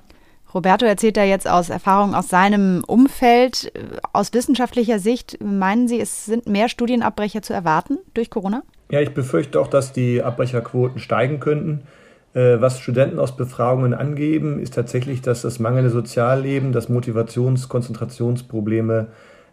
Roberto 0.53 0.87
erzählt 0.87 1.17
da 1.17 1.23
jetzt 1.23 1.49
aus 1.49 1.71
Erfahrung 1.71 2.17
aus 2.17 2.29
seinem 2.29 2.83
Umfeld. 2.85 3.71
Aus 4.13 4.35
wissenschaftlicher 4.35 4.99
Sicht, 4.99 5.39
meinen 5.41 5.87
Sie, 5.87 6.01
es 6.01 6.27
sind 6.27 6.49
mehr 6.49 6.69
Studienabbrecher 6.69 7.43
zu 7.43 7.53
erwarten 7.53 7.99
durch 8.15 8.29
Corona? 8.29 8.65
Ja, 8.91 9.01
ich 9.01 9.15
befürchte 9.15 9.61
auch, 9.61 9.69
dass 9.69 9.93
die 9.93 10.21
Abbrecherquoten 10.21 10.99
steigen 10.99 11.39
könnten. 11.39 11.83
Äh, 12.35 12.61
was 12.61 12.81
Studenten 12.81 13.21
aus 13.21 13.37
Befragungen 13.37 13.95
angeben, 13.95 14.59
ist 14.59 14.75
tatsächlich, 14.75 15.23
dass 15.23 15.43
das 15.43 15.61
mangelnde 15.61 15.91
Sozialleben, 15.91 16.73
das 16.73 16.89
Motivations-, 16.89 17.69
Konzentrationsprobleme 17.69 19.07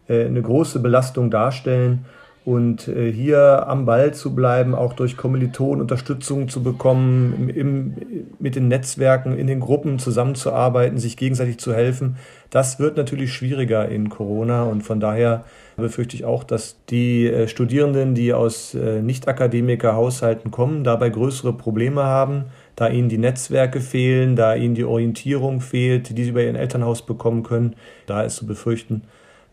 äh, 0.08 0.26
eine 0.26 0.42
große 0.42 0.80
Belastung 0.80 1.30
darstellen. 1.30 2.06
Und 2.46 2.90
äh, 2.90 3.10
hier 3.10 3.68
am 3.68 3.86
Ball 3.86 4.14
zu 4.14 4.36
bleiben, 4.36 4.76
auch 4.76 4.94
durch 4.94 5.16
Kommilitonen 5.16 5.80
Unterstützung 5.80 6.50
zu 6.50 6.62
bekommen, 6.62 7.34
im, 7.34 7.50
im, 7.50 7.94
mit 8.38 8.56
den 8.56 8.68
Netzwerken, 8.68 9.38
in 9.38 9.48
den 9.48 9.62
Gruppen 9.62 9.98
zusammenzuarbeiten, 9.98 10.98
sich 10.98 11.16
gegenseitig 11.16 11.58
zu 11.58 11.74
helfen, 11.74 12.18
das 12.50 12.80
wird 12.80 12.98
natürlich 12.98 13.34
schwieriger 13.34 13.88
in 13.88 14.10
Corona. 14.10 14.64
Und 14.64 14.84
von 14.84 15.00
daher 15.00 15.46
befürchte 15.78 16.16
ich 16.18 16.26
auch, 16.26 16.44
dass 16.44 16.76
die 16.90 17.28
äh, 17.28 17.48
Studierenden, 17.48 18.14
die 18.14 18.34
aus 18.34 18.76
äh, 18.76 19.02
Nicht-Akademiker-Haushalten 19.02 20.52
kommen, 20.52 20.84
dabei 20.84 21.10
größere 21.10 21.54
Probleme 21.54 22.04
haben, 22.04 22.46
da 22.76 22.90
ihnen 22.90 23.10
die 23.10 23.18
Netzwerke 23.18 23.80
fehlen, 23.80 24.36
da 24.36 24.54
ihnen 24.54 24.76
die 24.76 24.84
Orientierung 24.84 25.62
fehlt, 25.62 26.16
die 26.16 26.24
sie 26.26 26.30
über 26.32 26.44
ihren 26.44 26.56
Elternhaus 26.56 27.06
bekommen 27.06 27.44
können. 27.44 27.76
Da 28.06 28.22
ist 28.22 28.36
zu 28.36 28.46
befürchten, 28.46 29.04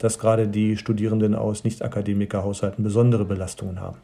dass 0.00 0.18
gerade 0.18 0.48
die 0.48 0.76
Studierenden 0.76 1.34
aus 1.36 1.62
Nicht-Akademiker-Haushalten 1.62 2.82
besondere 2.82 3.24
Belastungen 3.24 3.80
haben. 3.80 3.98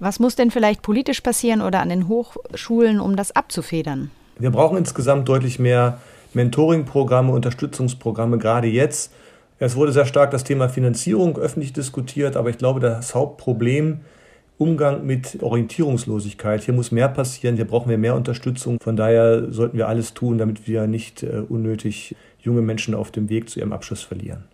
Was 0.00 0.20
muss 0.20 0.36
denn 0.36 0.50
vielleicht 0.50 0.82
politisch 0.82 1.22
passieren 1.22 1.62
oder 1.62 1.80
an 1.80 1.88
den 1.88 2.08
Hochschulen, 2.08 3.00
um 3.00 3.16
das 3.16 3.34
abzufedern? 3.34 4.10
Wir 4.38 4.50
brauchen 4.50 4.76
insgesamt 4.76 5.28
deutlich 5.28 5.58
mehr 5.58 5.98
Mentoring-Programme, 6.34 7.32
Unterstützungsprogramme, 7.32 8.38
gerade 8.38 8.68
jetzt. 8.68 9.12
Es 9.58 9.74
wurde 9.74 9.90
sehr 9.90 10.06
stark 10.06 10.30
das 10.30 10.44
Thema 10.44 10.68
Finanzierung 10.68 11.36
öffentlich 11.38 11.72
diskutiert, 11.72 12.36
aber 12.36 12.50
ich 12.50 12.58
glaube, 12.58 12.78
das 12.78 13.14
Hauptproblem 13.14 14.00
Umgang 14.56 15.06
mit 15.06 15.40
Orientierungslosigkeit. 15.40 16.64
Hier 16.64 16.74
muss 16.74 16.90
mehr 16.90 17.08
passieren, 17.08 17.54
hier 17.54 17.64
brauchen 17.64 17.90
wir 17.90 17.98
mehr 17.98 18.16
Unterstützung. 18.16 18.78
Von 18.80 18.96
daher 18.96 19.52
sollten 19.52 19.78
wir 19.78 19.86
alles 19.86 20.14
tun, 20.14 20.36
damit 20.38 20.66
wir 20.66 20.88
nicht 20.88 21.22
äh, 21.22 21.42
unnötig 21.48 22.16
junge 22.40 22.60
Menschen 22.60 22.94
auf 22.94 23.12
dem 23.12 23.28
Weg 23.28 23.48
zu 23.48 23.60
ihrem 23.60 23.72
Abschluss 23.72 24.02
verlieren. 24.02 24.44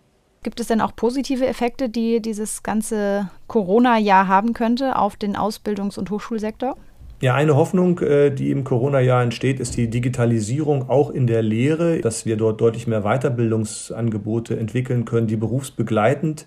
Gibt 0.45 0.61
es 0.61 0.67
denn 0.67 0.83
auch 0.83 0.95
positive 0.95 1.47
Effekte, 1.47 1.89
die 1.89 2.21
dieses 2.21 2.63
ganze 2.63 3.31
Corona-Jahr 3.49 4.29
haben 4.29 4.53
könnte 4.53 4.97
auf 4.97 5.17
den 5.17 5.37
Ausbildungs- 5.37 5.99
und 5.99 6.11
Hochschulsektor? 6.11 6.77
Ja, 7.23 7.35
eine 7.35 7.57
Hoffnung, 7.57 7.99
äh, 8.01 8.31
die 8.31 8.51
im 8.51 8.63
Corona-Jahr 8.63 9.23
entsteht, 9.23 9.59
ist 9.59 9.79
die 9.79 9.89
Digitalisierung 9.89 10.91
auch 10.91 11.09
in 11.09 11.27
der 11.27 11.43
Lehre, 11.43 12.01
dass 12.01 12.27
wir 12.27 12.37
dort 12.37 12.61
deutlich 12.61 12.87
mehr 12.87 13.01
Weiterbildungsangebote 13.01 14.59
entwickeln 14.59 15.07
können, 15.07 15.27
die 15.27 15.37
berufsbegleitend 15.37 16.47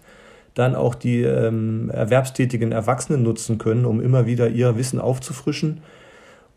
dann 0.53 0.75
auch 0.75 0.93
die 0.93 1.23
ähm, 1.23 1.89
erwerbstätigen 1.89 2.71
Erwachsenen 2.71 3.23
nutzen 3.23 3.57
können, 3.57 3.85
um 3.85 3.99
immer 3.99 4.27
wieder 4.27 4.47
ihr 4.47 4.77
Wissen 4.77 5.01
aufzufrischen. 5.01 5.81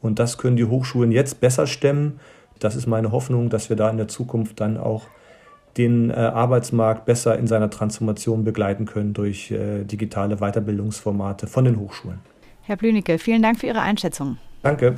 Und 0.02 0.18
das 0.18 0.36
können 0.36 0.56
die 0.56 0.66
Hochschulen 0.66 1.10
jetzt 1.10 1.40
besser 1.40 1.66
stemmen. 1.66 2.20
Das 2.58 2.76
ist 2.76 2.86
meine 2.86 3.12
Hoffnung, 3.12 3.48
dass 3.48 3.70
wir 3.70 3.76
da 3.76 3.88
in 3.88 3.96
der 3.96 4.08
Zukunft 4.08 4.60
dann 4.60 4.76
auch 4.76 5.06
den 5.76 6.10
äh, 6.10 6.14
Arbeitsmarkt 6.14 7.04
besser 7.04 7.38
in 7.38 7.46
seiner 7.46 7.70
Transformation 7.70 8.44
begleiten 8.44 8.86
können 8.86 9.12
durch 9.12 9.50
äh, 9.50 9.84
digitale 9.84 10.36
Weiterbildungsformate 10.36 11.46
von 11.46 11.64
den 11.64 11.78
Hochschulen. 11.78 12.18
Herr 12.62 12.76
Blünicke, 12.76 13.18
vielen 13.18 13.42
Dank 13.42 13.60
für 13.60 13.66
Ihre 13.66 13.80
Einschätzung. 13.80 14.38
Danke. 14.62 14.94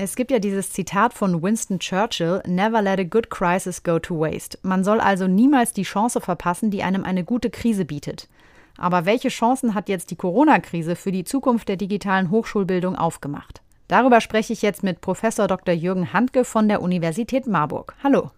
Es 0.00 0.14
gibt 0.14 0.30
ja 0.30 0.38
dieses 0.38 0.70
Zitat 0.70 1.12
von 1.12 1.42
Winston 1.42 1.80
Churchill, 1.80 2.40
Never 2.46 2.80
let 2.82 3.00
a 3.00 3.02
good 3.02 3.30
crisis 3.30 3.82
go 3.82 3.98
to 3.98 4.18
waste. 4.18 4.56
Man 4.62 4.84
soll 4.84 5.00
also 5.00 5.26
niemals 5.26 5.72
die 5.72 5.82
Chance 5.82 6.20
verpassen, 6.20 6.70
die 6.70 6.84
einem 6.84 7.02
eine 7.02 7.24
gute 7.24 7.50
Krise 7.50 7.84
bietet. 7.84 8.28
Aber 8.76 9.06
welche 9.06 9.28
Chancen 9.28 9.74
hat 9.74 9.88
jetzt 9.88 10.12
die 10.12 10.16
Corona-Krise 10.16 10.94
für 10.94 11.10
die 11.10 11.24
Zukunft 11.24 11.68
der 11.68 11.76
digitalen 11.76 12.30
Hochschulbildung 12.30 12.94
aufgemacht? 12.94 13.60
Darüber 13.88 14.20
spreche 14.20 14.52
ich 14.52 14.62
jetzt 14.62 14.84
mit 14.84 15.00
Professor 15.00 15.48
Dr. 15.48 15.74
Jürgen 15.74 16.12
Handke 16.12 16.44
von 16.44 16.68
der 16.68 16.80
Universität 16.80 17.48
Marburg. 17.48 17.96
Hallo. 18.04 18.30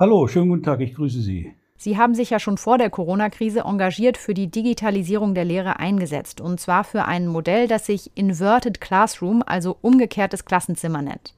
Hallo, 0.00 0.28
schönen 0.28 0.48
guten 0.48 0.62
Tag, 0.62 0.80
ich 0.80 0.94
grüße 0.94 1.20
Sie. 1.20 1.54
Sie 1.76 1.98
haben 1.98 2.14
sich 2.14 2.30
ja 2.30 2.38
schon 2.38 2.56
vor 2.56 2.78
der 2.78 2.88
Corona-Krise 2.88 3.62
engagiert 3.62 4.16
für 4.16 4.32
die 4.32 4.48
Digitalisierung 4.48 5.34
der 5.34 5.44
Lehre 5.44 5.80
eingesetzt. 5.80 6.40
Und 6.40 6.60
zwar 6.60 6.84
für 6.84 7.06
ein 7.06 7.26
Modell, 7.26 7.66
das 7.66 7.86
sich 7.86 8.12
Inverted 8.14 8.80
Classroom, 8.80 9.42
also 9.44 9.76
umgekehrtes 9.82 10.44
Klassenzimmer 10.44 11.02
nennt. 11.02 11.34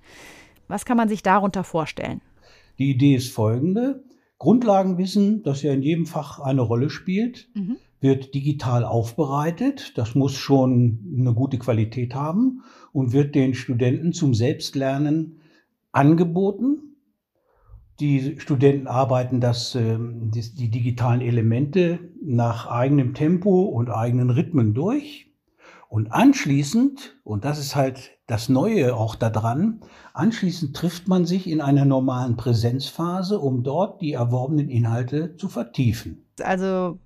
Was 0.69 0.85
kann 0.85 0.99
man 0.99 1.09
sich 1.09 1.23
darunter 1.23 1.65
vorstellen? 1.65 2.21
Die 2.79 2.91
Idee 2.91 3.15
ist 3.15 3.33
folgende. 3.33 4.05
Grundlagenwissen, 4.37 5.43
das 5.43 5.63
ja 5.63 5.73
in 5.73 5.81
jedem 5.81 6.05
Fach 6.05 6.39
eine 6.39 6.61
Rolle 6.61 6.91
spielt, 6.91 7.49
mhm. 7.55 7.77
wird 8.03 8.35
digital 8.35 8.85
aufbereitet. 8.85 9.97
Das 9.97 10.15
muss 10.15 10.35
schon 10.35 11.17
eine 11.19 11.33
gute 11.33 11.57
Qualität 11.57 12.15
haben 12.15 12.61
und 12.93 13.15
wird 13.15 13.35
den 13.35 13.55
Studenten 13.55 14.13
zum 14.13 14.35
Selbstlernen 14.35 15.41
angeboten 15.93 16.90
die 18.01 18.41
Studenten 18.41 18.87
arbeiten 18.87 19.41
das, 19.41 19.75
ähm, 19.75 20.31
die, 20.31 20.55
die 20.55 20.71
digitalen 20.71 21.21
Elemente 21.21 21.99
nach 22.23 22.67
eigenem 22.67 23.15
Tempo 23.15 23.63
und 23.63 23.91
eigenen 23.91 24.31
Rhythmen 24.31 24.75
durch. 24.75 25.27
Und 25.89 26.13
anschließend, 26.13 27.19
und 27.25 27.45
das 27.45 27.59
ist 27.59 27.75
halt 27.75 28.13
das 28.29 28.49
Neue 28.49 28.95
auch 28.95 29.17
daran, 29.17 29.81
anschließend 30.15 30.75
trifft 30.75 31.09
man 31.09 31.27
sich 31.27 31.49
in 31.51 31.61
einer 31.61 31.85
normalen 31.85 32.37
Präsenzphase, 32.37 33.41
um 33.41 33.65
dort 33.65 34.01
die 34.01 34.13
erworbenen 34.13 34.69
Inhalte 34.69 35.37
zu 35.37 35.49
vertiefen. 35.49 36.27
Also 36.41 36.99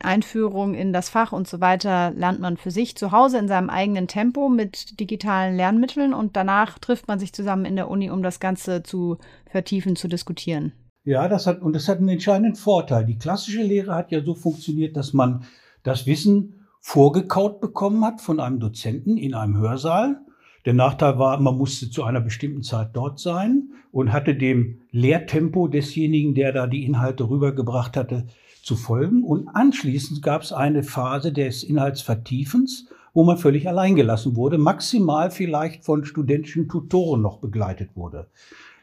Einführung 0.00 0.74
in 0.74 0.92
das 0.92 1.08
Fach 1.08 1.32
und 1.32 1.46
so 1.48 1.60
weiter 1.60 2.10
lernt 2.12 2.40
man 2.40 2.56
für 2.56 2.70
sich 2.70 2.96
zu 2.96 3.12
Hause 3.12 3.38
in 3.38 3.48
seinem 3.48 3.70
eigenen 3.70 4.08
Tempo 4.08 4.48
mit 4.48 4.98
digitalen 4.98 5.56
Lernmitteln 5.56 6.14
und 6.14 6.36
danach 6.36 6.78
trifft 6.78 7.08
man 7.08 7.18
sich 7.18 7.32
zusammen 7.32 7.64
in 7.64 7.76
der 7.76 7.88
Uni, 7.88 8.10
um 8.10 8.22
das 8.22 8.40
Ganze 8.40 8.82
zu 8.82 9.18
vertiefen, 9.46 9.96
zu 9.96 10.08
diskutieren. 10.08 10.72
Ja, 11.04 11.28
das 11.28 11.46
hat, 11.46 11.62
und 11.62 11.74
das 11.74 11.88
hat 11.88 11.98
einen 11.98 12.08
entscheidenden 12.08 12.56
Vorteil. 12.56 13.06
Die 13.06 13.18
klassische 13.18 13.62
Lehre 13.62 13.94
hat 13.94 14.12
ja 14.12 14.22
so 14.22 14.34
funktioniert, 14.34 14.96
dass 14.96 15.12
man 15.12 15.44
das 15.82 16.06
Wissen 16.06 16.66
vorgekaut 16.80 17.60
bekommen 17.60 18.04
hat 18.04 18.20
von 18.20 18.40
einem 18.40 18.60
Dozenten 18.60 19.16
in 19.16 19.34
einem 19.34 19.56
Hörsaal. 19.58 20.20
Der 20.66 20.74
Nachteil 20.74 21.18
war, 21.18 21.40
man 21.40 21.56
musste 21.56 21.90
zu 21.90 22.04
einer 22.04 22.20
bestimmten 22.20 22.62
Zeit 22.62 22.90
dort 22.92 23.18
sein 23.18 23.70
und 23.92 24.12
hatte 24.12 24.34
dem 24.34 24.82
Lehrtempo 24.90 25.68
desjenigen, 25.68 26.34
der 26.34 26.52
da 26.52 26.66
die 26.66 26.84
Inhalte 26.84 27.28
rübergebracht 27.28 27.96
hatte, 27.96 28.26
zu 28.70 28.76
folgen. 28.76 29.24
Und 29.24 29.48
anschließend 29.48 30.22
gab 30.22 30.42
es 30.42 30.52
eine 30.52 30.84
Phase 30.84 31.32
des 31.32 31.64
Inhaltsvertiefens, 31.64 32.86
wo 33.12 33.24
man 33.24 33.36
völlig 33.36 33.66
allein 33.66 33.96
gelassen 33.96 34.36
wurde, 34.36 34.58
maximal 34.58 35.32
vielleicht 35.32 35.84
von 35.84 36.04
studentischen 36.04 36.68
Tutoren 36.68 37.20
noch 37.20 37.40
begleitet 37.40 37.90
wurde. 37.96 38.28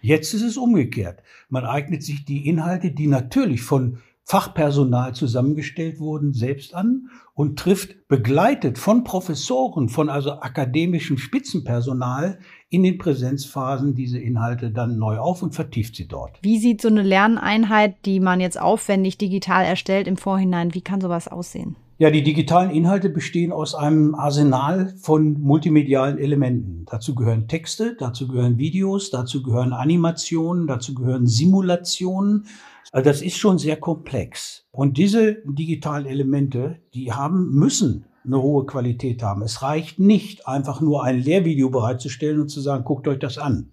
Jetzt 0.01 0.33
ist 0.33 0.41
es 0.41 0.57
umgekehrt. 0.57 1.23
Man 1.47 1.63
eignet 1.63 2.03
sich 2.03 2.25
die 2.25 2.49
Inhalte, 2.49 2.91
die 2.91 3.07
natürlich 3.07 3.61
von 3.61 3.99
Fachpersonal 4.29 5.15
zusammengestellt 5.15 6.01
wurden, 6.01 6.33
selbst 6.33 6.75
an 6.75 7.09
und 7.33 7.57
trifft 7.57 8.09
begleitet 8.09 8.77
von 8.77 9.05
Professoren, 9.05 9.87
von 9.87 10.09
also 10.09 10.41
akademischem 10.41 11.17
Spitzenpersonal 11.17 12.37
in 12.67 12.83
den 12.83 12.97
Präsenzphasen 12.97 13.95
diese 13.95 14.19
Inhalte 14.19 14.69
dann 14.69 14.97
neu 14.97 15.17
auf 15.17 15.43
und 15.43 15.55
vertieft 15.55 15.95
sie 15.95 16.09
dort. 16.09 16.39
Wie 16.41 16.59
sieht 16.59 16.81
so 16.81 16.89
eine 16.89 17.03
Lerneinheit, 17.03 17.95
die 18.03 18.19
man 18.19 18.41
jetzt 18.41 18.59
aufwendig 18.59 19.17
digital 19.17 19.63
erstellt 19.63 20.07
im 20.07 20.17
Vorhinein, 20.17 20.73
wie 20.73 20.81
kann 20.81 20.99
sowas 20.99 21.29
aussehen? 21.29 21.77
Ja, 21.99 22.11
die 22.11 22.21
digitalen 22.21 22.69
Inhalte 22.69 23.09
bestehen 23.09 23.53
aus 23.53 23.73
einem 23.73 24.13
Arsenal 24.13 24.93
von 25.01 25.41
multimedialen 25.41 26.19
Elementen. 26.19 26.85
Dazu 26.91 27.15
gehören 27.15 27.47
Texte, 27.47 27.95
dazu 27.97 28.27
gehören 28.27 28.59
Videos, 28.59 29.09
dazu 29.09 29.41
gehören 29.41 29.73
Animationen, 29.73 30.67
dazu 30.67 30.93
gehören 30.93 31.25
Simulationen. 31.25 32.45
Also 32.91 33.09
das 33.09 33.21
ist 33.21 33.37
schon 33.37 33.57
sehr 33.57 33.77
komplex. 33.77 34.67
Und 34.71 34.97
diese 34.97 35.43
digitalen 35.45 36.05
Elemente, 36.05 36.79
die 36.93 37.11
haben, 37.11 37.51
müssen 37.51 38.05
eine 38.25 38.41
hohe 38.41 38.65
Qualität 38.65 39.23
haben. 39.23 39.41
Es 39.41 39.61
reicht 39.61 39.99
nicht, 39.99 40.47
einfach 40.47 40.81
nur 40.81 41.03
ein 41.03 41.19
Lehrvideo 41.19 41.69
bereitzustellen 41.69 42.41
und 42.41 42.49
zu 42.49 42.61
sagen, 42.61 42.83
guckt 42.83 43.07
euch 43.07 43.19
das 43.19 43.37
an. 43.37 43.71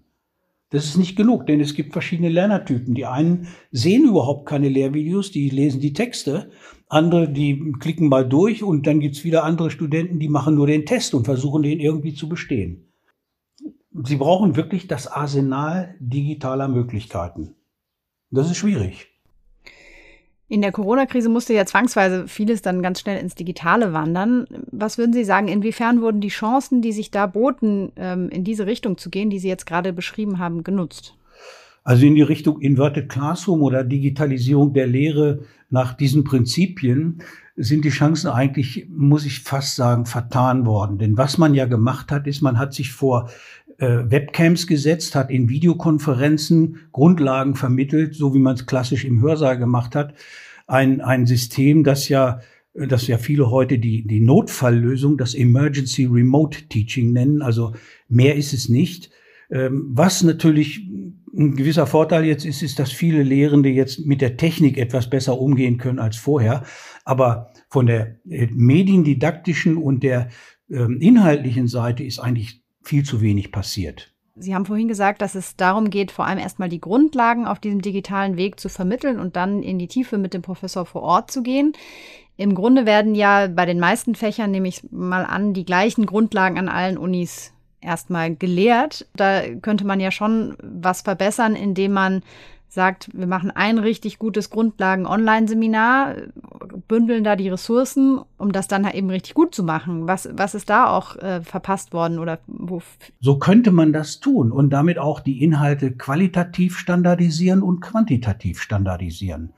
Das 0.71 0.85
ist 0.85 0.97
nicht 0.97 1.15
genug, 1.15 1.45
denn 1.45 1.61
es 1.61 1.73
gibt 1.73 1.93
verschiedene 1.93 2.29
Lernertypen. 2.29 2.95
Die 2.95 3.05
einen 3.05 3.47
sehen 3.71 4.05
überhaupt 4.05 4.47
keine 4.47 4.67
Lehrvideos, 4.67 5.31
die 5.31 5.49
lesen 5.49 5.79
die 5.79 5.93
Texte. 5.93 6.49
Andere, 6.87 7.29
die 7.29 7.73
klicken 7.79 8.09
mal 8.09 8.27
durch 8.27 8.63
und 8.63 8.87
dann 8.87 8.99
gibt's 8.99 9.23
wieder 9.23 9.43
andere 9.43 9.69
Studenten, 9.69 10.19
die 10.19 10.27
machen 10.27 10.55
nur 10.55 10.67
den 10.67 10.85
Test 10.85 11.13
und 11.13 11.25
versuchen 11.25 11.63
den 11.63 11.79
irgendwie 11.79 12.13
zu 12.13 12.27
bestehen. 12.27 12.91
Sie 14.03 14.17
brauchen 14.17 14.55
wirklich 14.55 14.87
das 14.87 15.07
Arsenal 15.07 15.95
digitaler 15.99 16.67
Möglichkeiten. 16.67 17.55
Das 18.31 18.49
ist 18.49 18.57
schwierig. 18.57 19.07
In 20.47 20.61
der 20.61 20.71
Corona-Krise 20.71 21.27
musste 21.27 21.53
ja 21.53 21.65
zwangsweise 21.65 22.27
vieles 22.27 22.61
dann 22.61 22.83
ganz 22.83 22.99
schnell 22.99 23.19
ins 23.19 23.33
Digitale 23.33 23.93
wandern. 23.93 24.45
Was 24.71 24.99
würden 24.99 25.13
Sie 25.13 25.23
sagen, 25.23 25.47
inwiefern 25.47 26.01
wurden 26.01 26.21
die 26.21 26.27
Chancen, 26.27 26.83
die 26.83 26.91
sich 26.91 27.09
da 27.09 27.25
boten, 27.25 27.91
ähm, 27.95 28.29
in 28.29 28.43
diese 28.43 28.67
Richtung 28.67 28.99
zu 28.99 29.09
gehen, 29.09 29.31
die 29.31 29.39
Sie 29.39 29.47
jetzt 29.47 29.65
gerade 29.65 29.91
beschrieben 29.91 30.37
haben, 30.37 30.63
genutzt? 30.63 31.15
Also 31.83 32.05
in 32.05 32.15
die 32.15 32.21
Richtung 32.21 32.61
Inverted 32.61 33.09
Classroom 33.09 33.63
oder 33.63 33.83
Digitalisierung 33.83 34.73
der 34.73 34.87
Lehre 34.87 35.41
nach 35.69 35.93
diesen 35.93 36.23
Prinzipien 36.23 37.21
sind 37.55 37.85
die 37.85 37.89
Chancen 37.89 38.29
eigentlich, 38.29 38.87
muss 38.89 39.25
ich 39.25 39.41
fast 39.41 39.75
sagen, 39.75 40.05
vertan 40.05 40.65
worden. 40.65 40.97
Denn 40.97 41.17
was 41.17 41.37
man 41.37 41.53
ja 41.53 41.65
gemacht 41.65 42.11
hat, 42.11 42.27
ist, 42.27 42.41
man 42.41 42.59
hat 42.59 42.73
sich 42.73 42.91
vor 42.91 43.29
Webcams 43.79 44.67
gesetzt, 44.67 45.15
hat 45.15 45.29
in 45.29 45.49
Videokonferenzen 45.49 46.87
Grundlagen 46.91 47.55
vermittelt, 47.55 48.15
so 48.15 48.33
wie 48.33 48.39
man 48.39 48.55
es 48.55 48.65
klassisch 48.65 49.05
im 49.05 49.21
Hörsaal 49.21 49.57
gemacht 49.57 49.95
hat. 49.95 50.13
Ein, 50.67 51.01
ein 51.01 51.25
System, 51.25 51.83
das 51.83 52.09
ja, 52.09 52.39
das 52.73 53.07
ja 53.07 53.17
viele 53.17 53.51
heute 53.51 53.77
die, 53.77 54.07
die 54.07 54.19
Notfalllösung, 54.19 55.17
das 55.17 55.33
Emergency 55.33 56.05
Remote 56.05 56.67
Teaching 56.69 57.13
nennen. 57.13 57.41
Also 57.41 57.73
mehr 58.07 58.35
ist 58.35 58.53
es 58.53 58.69
nicht. 58.69 59.11
Ähm, 59.51 59.89
was 59.91 60.23
natürlich 60.23 60.87
ein 61.37 61.55
gewisser 61.55 61.85
Vorteil 61.85 62.25
jetzt 62.25 62.45
ist, 62.45 62.63
ist, 62.63 62.79
dass 62.79 62.91
viele 62.91 63.23
Lehrende 63.23 63.69
jetzt 63.69 64.05
mit 64.05 64.21
der 64.21 64.37
Technik 64.37 64.77
etwas 64.77 65.09
besser 65.09 65.39
umgehen 65.39 65.77
können 65.77 65.99
als 65.99 66.17
vorher. 66.17 66.63
Aber 67.03 67.51
von 67.69 67.85
der 67.85 68.19
äh, 68.29 68.47
mediendidaktischen 68.51 69.77
und 69.77 70.03
der 70.03 70.29
ähm, 70.69 70.99
inhaltlichen 70.99 71.67
Seite 71.67 72.03
ist 72.03 72.19
eigentlich 72.19 72.64
viel 72.85 73.03
zu 73.03 73.21
wenig 73.21 73.51
passiert. 73.51 74.11
Sie 74.37 74.53
haben 74.53 74.65
vorhin 74.65 74.89
gesagt, 74.89 75.21
dass 75.21 75.33
es 75.33 75.55
darum 75.55 75.89
geht, 75.89 76.11
vor 76.11 76.25
allem 76.25 76.39
erstmal 76.39 76.67
die 76.67 76.81
Grundlagen 76.81 77.47
auf 77.47 77.59
diesem 77.59 77.81
digitalen 77.81 78.35
Weg 78.35 78.59
zu 78.59 78.67
vermitteln 78.67 79.19
und 79.19 79.37
dann 79.37 79.63
in 79.63 79.79
die 79.79 79.87
Tiefe 79.87 80.17
mit 80.17 80.33
dem 80.33 80.41
Professor 80.41 80.85
vor 80.85 81.03
Ort 81.03 81.31
zu 81.31 81.41
gehen. 81.41 81.71
Im 82.35 82.53
Grunde 82.53 82.85
werden 82.85 83.15
ja 83.15 83.47
bei 83.47 83.65
den 83.65 83.79
meisten 83.79 84.13
Fächern, 84.13 84.51
nehme 84.51 84.67
ich 84.67 84.91
mal 84.91 85.23
an, 85.23 85.53
die 85.53 85.63
gleichen 85.63 86.05
Grundlagen 86.05 86.57
an 86.57 86.67
allen 86.67 86.97
Unis 86.97 87.53
erstmal 87.79 88.35
gelehrt. 88.35 89.07
Da 89.15 89.47
könnte 89.61 89.85
man 89.85 90.01
ja 90.01 90.11
schon 90.11 90.57
was 90.61 91.01
verbessern, 91.01 91.55
indem 91.55 91.93
man 91.93 92.21
sagt, 92.75 93.09
wir 93.13 93.25
machen 93.25 93.49
ein 93.49 93.79
richtig 93.79 94.19
gutes 94.19 94.51
Grundlagen-Online-Seminar, 94.51 96.15
bündeln 96.87 97.23
da 97.23 97.35
die 97.35 97.49
Ressourcen, 97.49 98.19
um 98.37 98.51
das 98.51 98.67
dann 98.67 98.87
eben 98.91 99.09
richtig 99.09 99.33
gut 99.33 99.55
zu 99.55 99.63
machen. 99.63 100.07
Was, 100.07 100.29
was 100.31 100.53
ist 100.53 100.69
da 100.69 100.87
auch 100.87 101.15
äh, 101.15 101.41
verpasst 101.41 101.93
worden 101.93 102.19
oder 102.19 102.39
wo? 102.45 102.81
So 103.19 103.39
könnte 103.39 103.71
man 103.71 103.93
das 103.93 104.19
tun 104.19 104.51
und 104.51 104.69
damit 104.69 104.99
auch 104.99 105.19
die 105.19 105.43
Inhalte 105.43 105.93
qualitativ 105.93 106.77
standardisieren 106.77 107.63
und 107.63 107.79
quantitativ 107.79 108.61
standardisieren. 108.61 109.53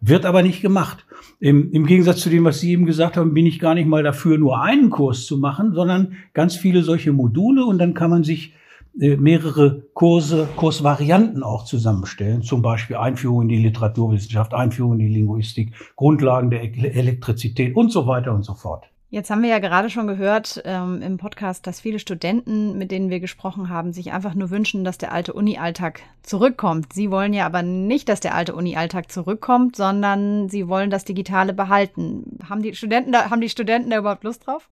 Wird 0.00 0.26
aber 0.26 0.42
nicht 0.42 0.62
gemacht. 0.62 1.06
Im, 1.38 1.70
Im 1.70 1.86
Gegensatz 1.86 2.22
zu 2.22 2.30
dem, 2.30 2.44
was 2.44 2.58
Sie 2.58 2.72
eben 2.72 2.86
gesagt 2.86 3.16
haben, 3.16 3.34
bin 3.34 3.46
ich 3.46 3.60
gar 3.60 3.74
nicht 3.74 3.86
mal 3.86 4.02
dafür, 4.02 4.36
nur 4.36 4.60
einen 4.60 4.90
Kurs 4.90 5.26
zu 5.26 5.38
machen, 5.38 5.74
sondern 5.74 6.14
ganz 6.34 6.56
viele 6.56 6.82
solche 6.82 7.12
Module 7.12 7.64
und 7.64 7.78
dann 7.78 7.94
kann 7.94 8.10
man 8.10 8.24
sich 8.24 8.54
mehrere 8.94 9.82
Kurse, 9.94 10.48
Kursvarianten 10.56 11.42
auch 11.42 11.64
zusammenstellen, 11.64 12.42
zum 12.42 12.62
Beispiel 12.62 12.96
Einführung 12.96 13.42
in 13.42 13.48
die 13.48 13.62
Literaturwissenschaft, 13.62 14.54
Einführung 14.54 14.94
in 14.94 14.98
die 14.98 15.08
Linguistik, 15.08 15.72
Grundlagen 15.96 16.50
der 16.50 16.62
Elektrizität 16.62 17.74
und 17.74 17.90
so 17.90 18.06
weiter 18.06 18.32
und 18.32 18.44
so 18.44 18.54
fort. 18.54 18.84
Jetzt 19.12 19.28
haben 19.28 19.42
wir 19.42 19.50
ja 19.50 19.58
gerade 19.58 19.90
schon 19.90 20.06
gehört 20.06 20.62
ähm, 20.64 21.02
im 21.02 21.18
Podcast, 21.18 21.66
dass 21.66 21.82
viele 21.82 21.98
Studenten, 21.98 22.78
mit 22.78 22.90
denen 22.90 23.10
wir 23.10 23.20
gesprochen 23.20 23.68
haben, 23.68 23.92
sich 23.92 24.10
einfach 24.10 24.34
nur 24.34 24.48
wünschen, 24.48 24.84
dass 24.84 24.96
der 24.96 25.12
alte 25.12 25.34
Uni-Alltag 25.34 26.00
zurückkommt. 26.22 26.94
Sie 26.94 27.10
wollen 27.10 27.34
ja 27.34 27.44
aber 27.44 27.62
nicht, 27.62 28.08
dass 28.08 28.20
der 28.20 28.34
alte 28.34 28.54
Uni-Alltag 28.54 29.12
zurückkommt, 29.12 29.76
sondern 29.76 30.48
sie 30.48 30.66
wollen 30.66 30.88
das 30.88 31.04
Digitale 31.04 31.52
behalten. 31.52 32.38
Haben 32.48 32.62
die 32.62 32.74
Studenten 32.74 33.12
da, 33.12 33.28
haben 33.28 33.42
die 33.42 33.50
Studenten 33.50 33.90
da 33.90 33.98
überhaupt 33.98 34.24
Lust 34.24 34.46
drauf? 34.46 34.70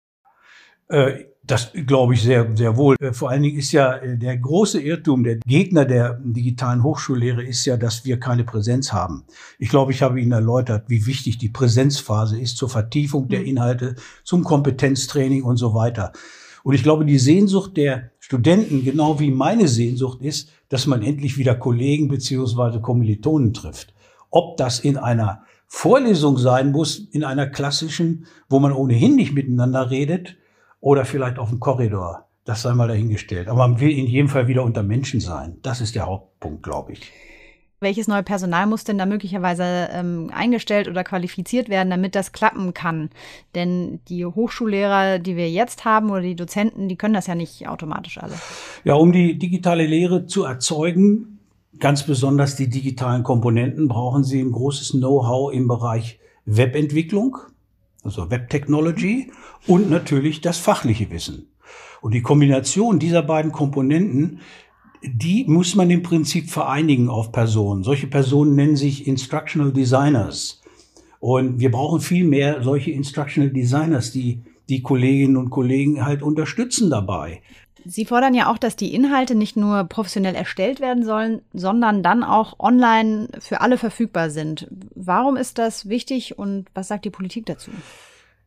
Äh, 0.89 1.27
das 1.51 1.73
glaube 1.87 2.15
ich 2.15 2.23
sehr, 2.23 2.49
sehr 2.55 2.77
wohl. 2.77 2.97
Äh, 3.01 3.13
vor 3.13 3.31
allen 3.31 3.43
Dingen 3.43 3.59
ist 3.59 3.73
ja 3.73 3.97
äh, 3.97 4.17
der 4.17 4.37
große 4.37 4.81
Irrtum 4.81 5.25
der 5.25 5.37
Gegner 5.37 5.85
der 5.85 6.21
digitalen 6.23 6.83
Hochschullehre 6.83 7.43
ist 7.43 7.65
ja, 7.65 7.77
dass 7.77 8.05
wir 8.05 8.21
keine 8.21 8.45
Präsenz 8.45 8.93
haben. 8.93 9.25
Ich 9.59 9.69
glaube, 9.69 9.93
ich 9.93 10.03
habe 10.03 10.21
Ihnen 10.21 10.33
erläutert, 10.33 10.85
wie 10.89 11.07
wichtig 11.07 11.39
die 11.39 11.49
Präsenzphase 11.49 12.39
ist 12.39 12.57
zur 12.57 12.69
Vertiefung 12.69 13.29
der 13.29 13.41
mhm. 13.41 13.47
Inhalte, 13.47 13.97
zum 14.23 14.45
Kompetenztraining 14.45 15.43
und 15.43 15.57
so 15.57 15.75
weiter. 15.75 16.13
Und 16.63 16.75
ich 16.75 16.83
glaube, 16.83 17.05
die 17.05 17.19
Sehnsucht 17.19 17.77
der 17.77 18.11
Studenten, 18.19 18.85
genau 18.85 19.19
wie 19.19 19.31
meine 19.31 19.67
Sehnsucht 19.67 20.21
ist, 20.21 20.51
dass 20.69 20.87
man 20.87 21.03
endlich 21.03 21.39
wieder 21.39 21.55
Kollegen 21.55 22.09
beziehungsweise 22.09 22.81
Kommilitonen 22.81 23.55
trifft. 23.55 23.95
Ob 24.31 24.57
das 24.57 24.79
in 24.79 24.97
einer 24.97 25.43
Vorlesung 25.67 26.37
sein 26.37 26.71
muss, 26.71 26.99
in 26.99 27.25
einer 27.25 27.47
klassischen, 27.47 28.27
wo 28.49 28.59
man 28.61 28.73
ohnehin 28.73 29.17
nicht 29.17 29.33
miteinander 29.33 29.91
redet, 29.91 30.37
oder 30.81 31.05
vielleicht 31.05 31.39
auf 31.39 31.51
dem 31.51 31.61
Korridor. 31.61 32.27
Das 32.45 32.63
sei 32.63 32.73
mal 32.75 32.89
dahingestellt. 32.89 33.49
Aber 33.49 33.69
man 33.69 33.81
will 33.81 33.91
in 33.91 34.07
jedem 34.07 34.29
Fall 34.29 34.49
wieder 34.49 34.65
unter 34.65 34.83
Menschen 34.83 35.21
sein. 35.21 35.59
Das 35.63 35.81
ist 35.81 35.95
der 35.95 36.07
Hauptpunkt, 36.07 36.63
glaube 36.63 36.93
ich. 36.93 37.13
Welches 37.83 38.09
neue 38.09 38.23
Personal 38.23 38.67
muss 38.67 38.85
denn 38.85 38.99
da 38.99 39.07
möglicherweise 39.07 39.89
ähm, 39.93 40.31
eingestellt 40.35 40.87
oder 40.87 41.03
qualifiziert 41.03 41.71
werden, 41.71 41.89
damit 41.89 42.15
das 42.15 42.33
klappen 42.33 42.75
kann? 42.75 43.09
Denn 43.55 44.01
die 44.09 44.27
Hochschullehrer, 44.27 45.19
die 45.19 45.35
wir 45.37 45.51
jetzt 45.51 45.87
haben 45.87 46.11
oder 46.11 46.21
die 46.21 46.37
Dozenten, 46.37 46.89
die 46.89 46.97
können 46.97 47.15
das 47.15 47.27
ja 47.27 47.35
nicht 47.35 47.69
automatisch 47.69 48.19
alle. 48.19 48.35
Ja, 48.85 48.95
um 48.95 49.13
die 49.13 49.39
digitale 49.39 49.87
Lehre 49.87 50.27
zu 50.27 50.45
erzeugen, 50.45 51.39
ganz 51.79 52.03
besonders 52.03 52.55
die 52.55 52.69
digitalen 52.69 53.23
Komponenten, 53.23 53.89
brauchen 53.89 54.25
Sie 54.25 54.43
ein 54.43 54.53
großes 54.53 54.91
Know-how 54.93 55.51
im 55.51 55.67
Bereich 55.67 56.21
Webentwicklung, 56.45 57.39
also 58.03 58.31
Web 58.31 58.49
Technology 58.51 59.31
und 59.67 59.91
natürlich 59.91 60.41
das 60.41 60.59
fachliche 60.59 61.11
Wissen. 61.11 61.49
Und 62.01 62.15
die 62.15 62.23
Kombination 62.23 62.99
dieser 62.99 63.23
beiden 63.23 63.53
Komponenten, 63.53 64.41
die 65.03 65.45
muss 65.47 65.75
man 65.75 65.91
im 65.91 66.03
Prinzip 66.03 66.51
vereinigen 66.51 67.09
auf 67.09 67.33
Personen. 67.33 67.83
Solche 67.85 68.07
Personen 68.07 68.55
nennen 68.55 68.77
sich 68.77 69.07
Instructional 69.07 69.73
Designers. 69.73 70.63
Und 71.21 71.61
wir 71.61 71.71
brauchen 71.71 72.01
viel 72.01 72.25
mehr 72.25 72.63
solche 72.63 72.91
Instructional 72.91 73.51
Designers, 73.51 74.13
die 74.13 74.43
die 74.71 74.83
Kolleginnen 74.83 75.37
und 75.37 75.51
Kollegen 75.51 76.05
halt 76.05 76.23
unterstützen 76.23 76.91
dabei. 76.91 77.43
Sie 77.85 78.05
fordern 78.05 78.35
ja 78.35 78.51
auch, 78.51 78.59
dass 78.59 78.77
die 78.77 78.95
Inhalte 78.95 79.35
nicht 79.35 79.57
nur 79.57 79.85
professionell 79.85 80.35
erstellt 80.35 80.81
werden 80.81 81.05
sollen, 81.05 81.43
sondern 81.53 82.03
dann 82.03 82.23
auch 82.23 82.59
online 82.59 83.29
für 83.41 83.61
alle 83.61 83.79
verfügbar 83.79 84.31
sind. 84.31 84.69
Warum 84.95 85.37
ist 85.37 85.59
das 85.59 85.89
wichtig 85.89 86.39
und 86.39 86.67
was 86.75 86.89
sagt 86.89 87.05
die 87.05 87.11
Politik 87.11 87.47
dazu? 87.47 87.71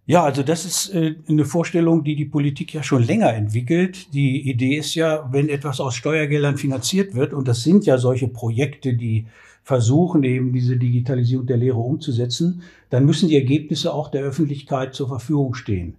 Ja, 0.06 0.24
also 0.24 0.44
das 0.44 0.66
ist 0.66 0.94
äh, 0.94 1.16
eine 1.30 1.46
Vorstellung, 1.46 2.04
die 2.04 2.16
die 2.16 2.26
Politik 2.26 2.74
ja 2.74 2.84
schon 2.84 3.04
länger 3.04 3.34
entwickelt. 3.34 4.14
Die 4.14 4.50
Idee 4.50 4.76
ist 4.78 4.96
ja, 4.96 5.30
wenn 5.32 5.48
etwas 5.48 5.80
aus 5.80 5.96
Steuergeldern 5.96 6.58
finanziert 6.58 7.16
wird, 7.16 7.34
und 7.34 7.48
das 7.48 7.64
sind 7.64 7.86
ja 7.86 7.98
solche 7.98 8.28
Projekte, 8.28 8.96
die 8.96 9.28
versuchen 9.64 10.24
eben 10.24 10.52
diese 10.52 10.76
Digitalisierung 10.76 11.46
der 11.46 11.56
Lehre 11.56 11.78
umzusetzen, 11.78 12.64
dann 12.90 13.06
müssen 13.06 13.30
die 13.30 13.38
Ergebnisse 13.38 13.94
auch 13.94 14.10
der 14.10 14.24
Öffentlichkeit 14.24 14.94
zur 14.94 15.08
Verfügung 15.08 15.54
stehen. 15.54 15.96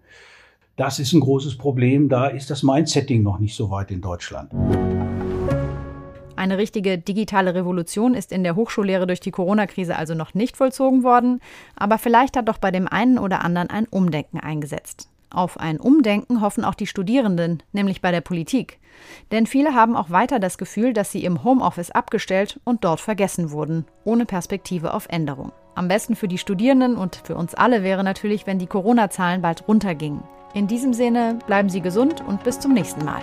Das 0.76 0.98
ist 0.98 1.12
ein 1.12 1.20
großes 1.20 1.56
Problem. 1.56 2.08
Da 2.08 2.26
ist 2.26 2.50
das 2.50 2.64
Mindsetting 2.64 3.22
noch 3.22 3.38
nicht 3.38 3.54
so 3.54 3.70
weit 3.70 3.92
in 3.92 4.00
Deutschland. 4.00 4.50
Eine 6.34 6.58
richtige 6.58 6.98
digitale 6.98 7.54
Revolution 7.54 8.14
ist 8.14 8.32
in 8.32 8.42
der 8.42 8.56
Hochschullehre 8.56 9.06
durch 9.06 9.20
die 9.20 9.30
Corona-Krise 9.30 9.96
also 9.96 10.14
noch 10.14 10.34
nicht 10.34 10.56
vollzogen 10.56 11.04
worden, 11.04 11.40
aber 11.76 11.96
vielleicht 11.96 12.36
hat 12.36 12.48
doch 12.48 12.58
bei 12.58 12.72
dem 12.72 12.88
einen 12.88 13.18
oder 13.18 13.44
anderen 13.44 13.70
ein 13.70 13.86
Umdenken 13.86 14.40
eingesetzt. 14.40 15.08
Auf 15.30 15.58
ein 15.60 15.78
Umdenken 15.78 16.40
hoffen 16.40 16.64
auch 16.64 16.74
die 16.74 16.88
Studierenden, 16.88 17.62
nämlich 17.72 18.00
bei 18.00 18.10
der 18.10 18.20
Politik. 18.20 18.78
Denn 19.30 19.46
viele 19.46 19.74
haben 19.74 19.96
auch 19.96 20.10
weiter 20.10 20.40
das 20.40 20.58
Gefühl, 20.58 20.92
dass 20.92 21.12
sie 21.12 21.24
im 21.24 21.44
Homeoffice 21.44 21.92
abgestellt 21.92 22.60
und 22.64 22.84
dort 22.84 23.00
vergessen 23.00 23.52
wurden, 23.52 23.86
ohne 24.04 24.26
Perspektive 24.26 24.92
auf 24.92 25.06
Änderung. 25.08 25.52
Am 25.76 25.88
besten 25.88 26.16
für 26.16 26.28
die 26.28 26.38
Studierenden 26.38 26.96
und 26.96 27.16
für 27.24 27.36
uns 27.36 27.54
alle 27.54 27.84
wäre 27.84 28.04
natürlich, 28.04 28.46
wenn 28.46 28.58
die 28.58 28.66
Corona-Zahlen 28.66 29.40
bald 29.40 29.66
runtergingen. 29.66 30.22
In 30.54 30.68
diesem 30.68 30.94
Sinne 30.94 31.40
bleiben 31.46 31.68
Sie 31.68 31.80
gesund 31.80 32.22
und 32.24 32.44
bis 32.44 32.60
zum 32.60 32.74
nächsten 32.74 33.04
Mal. 33.04 33.22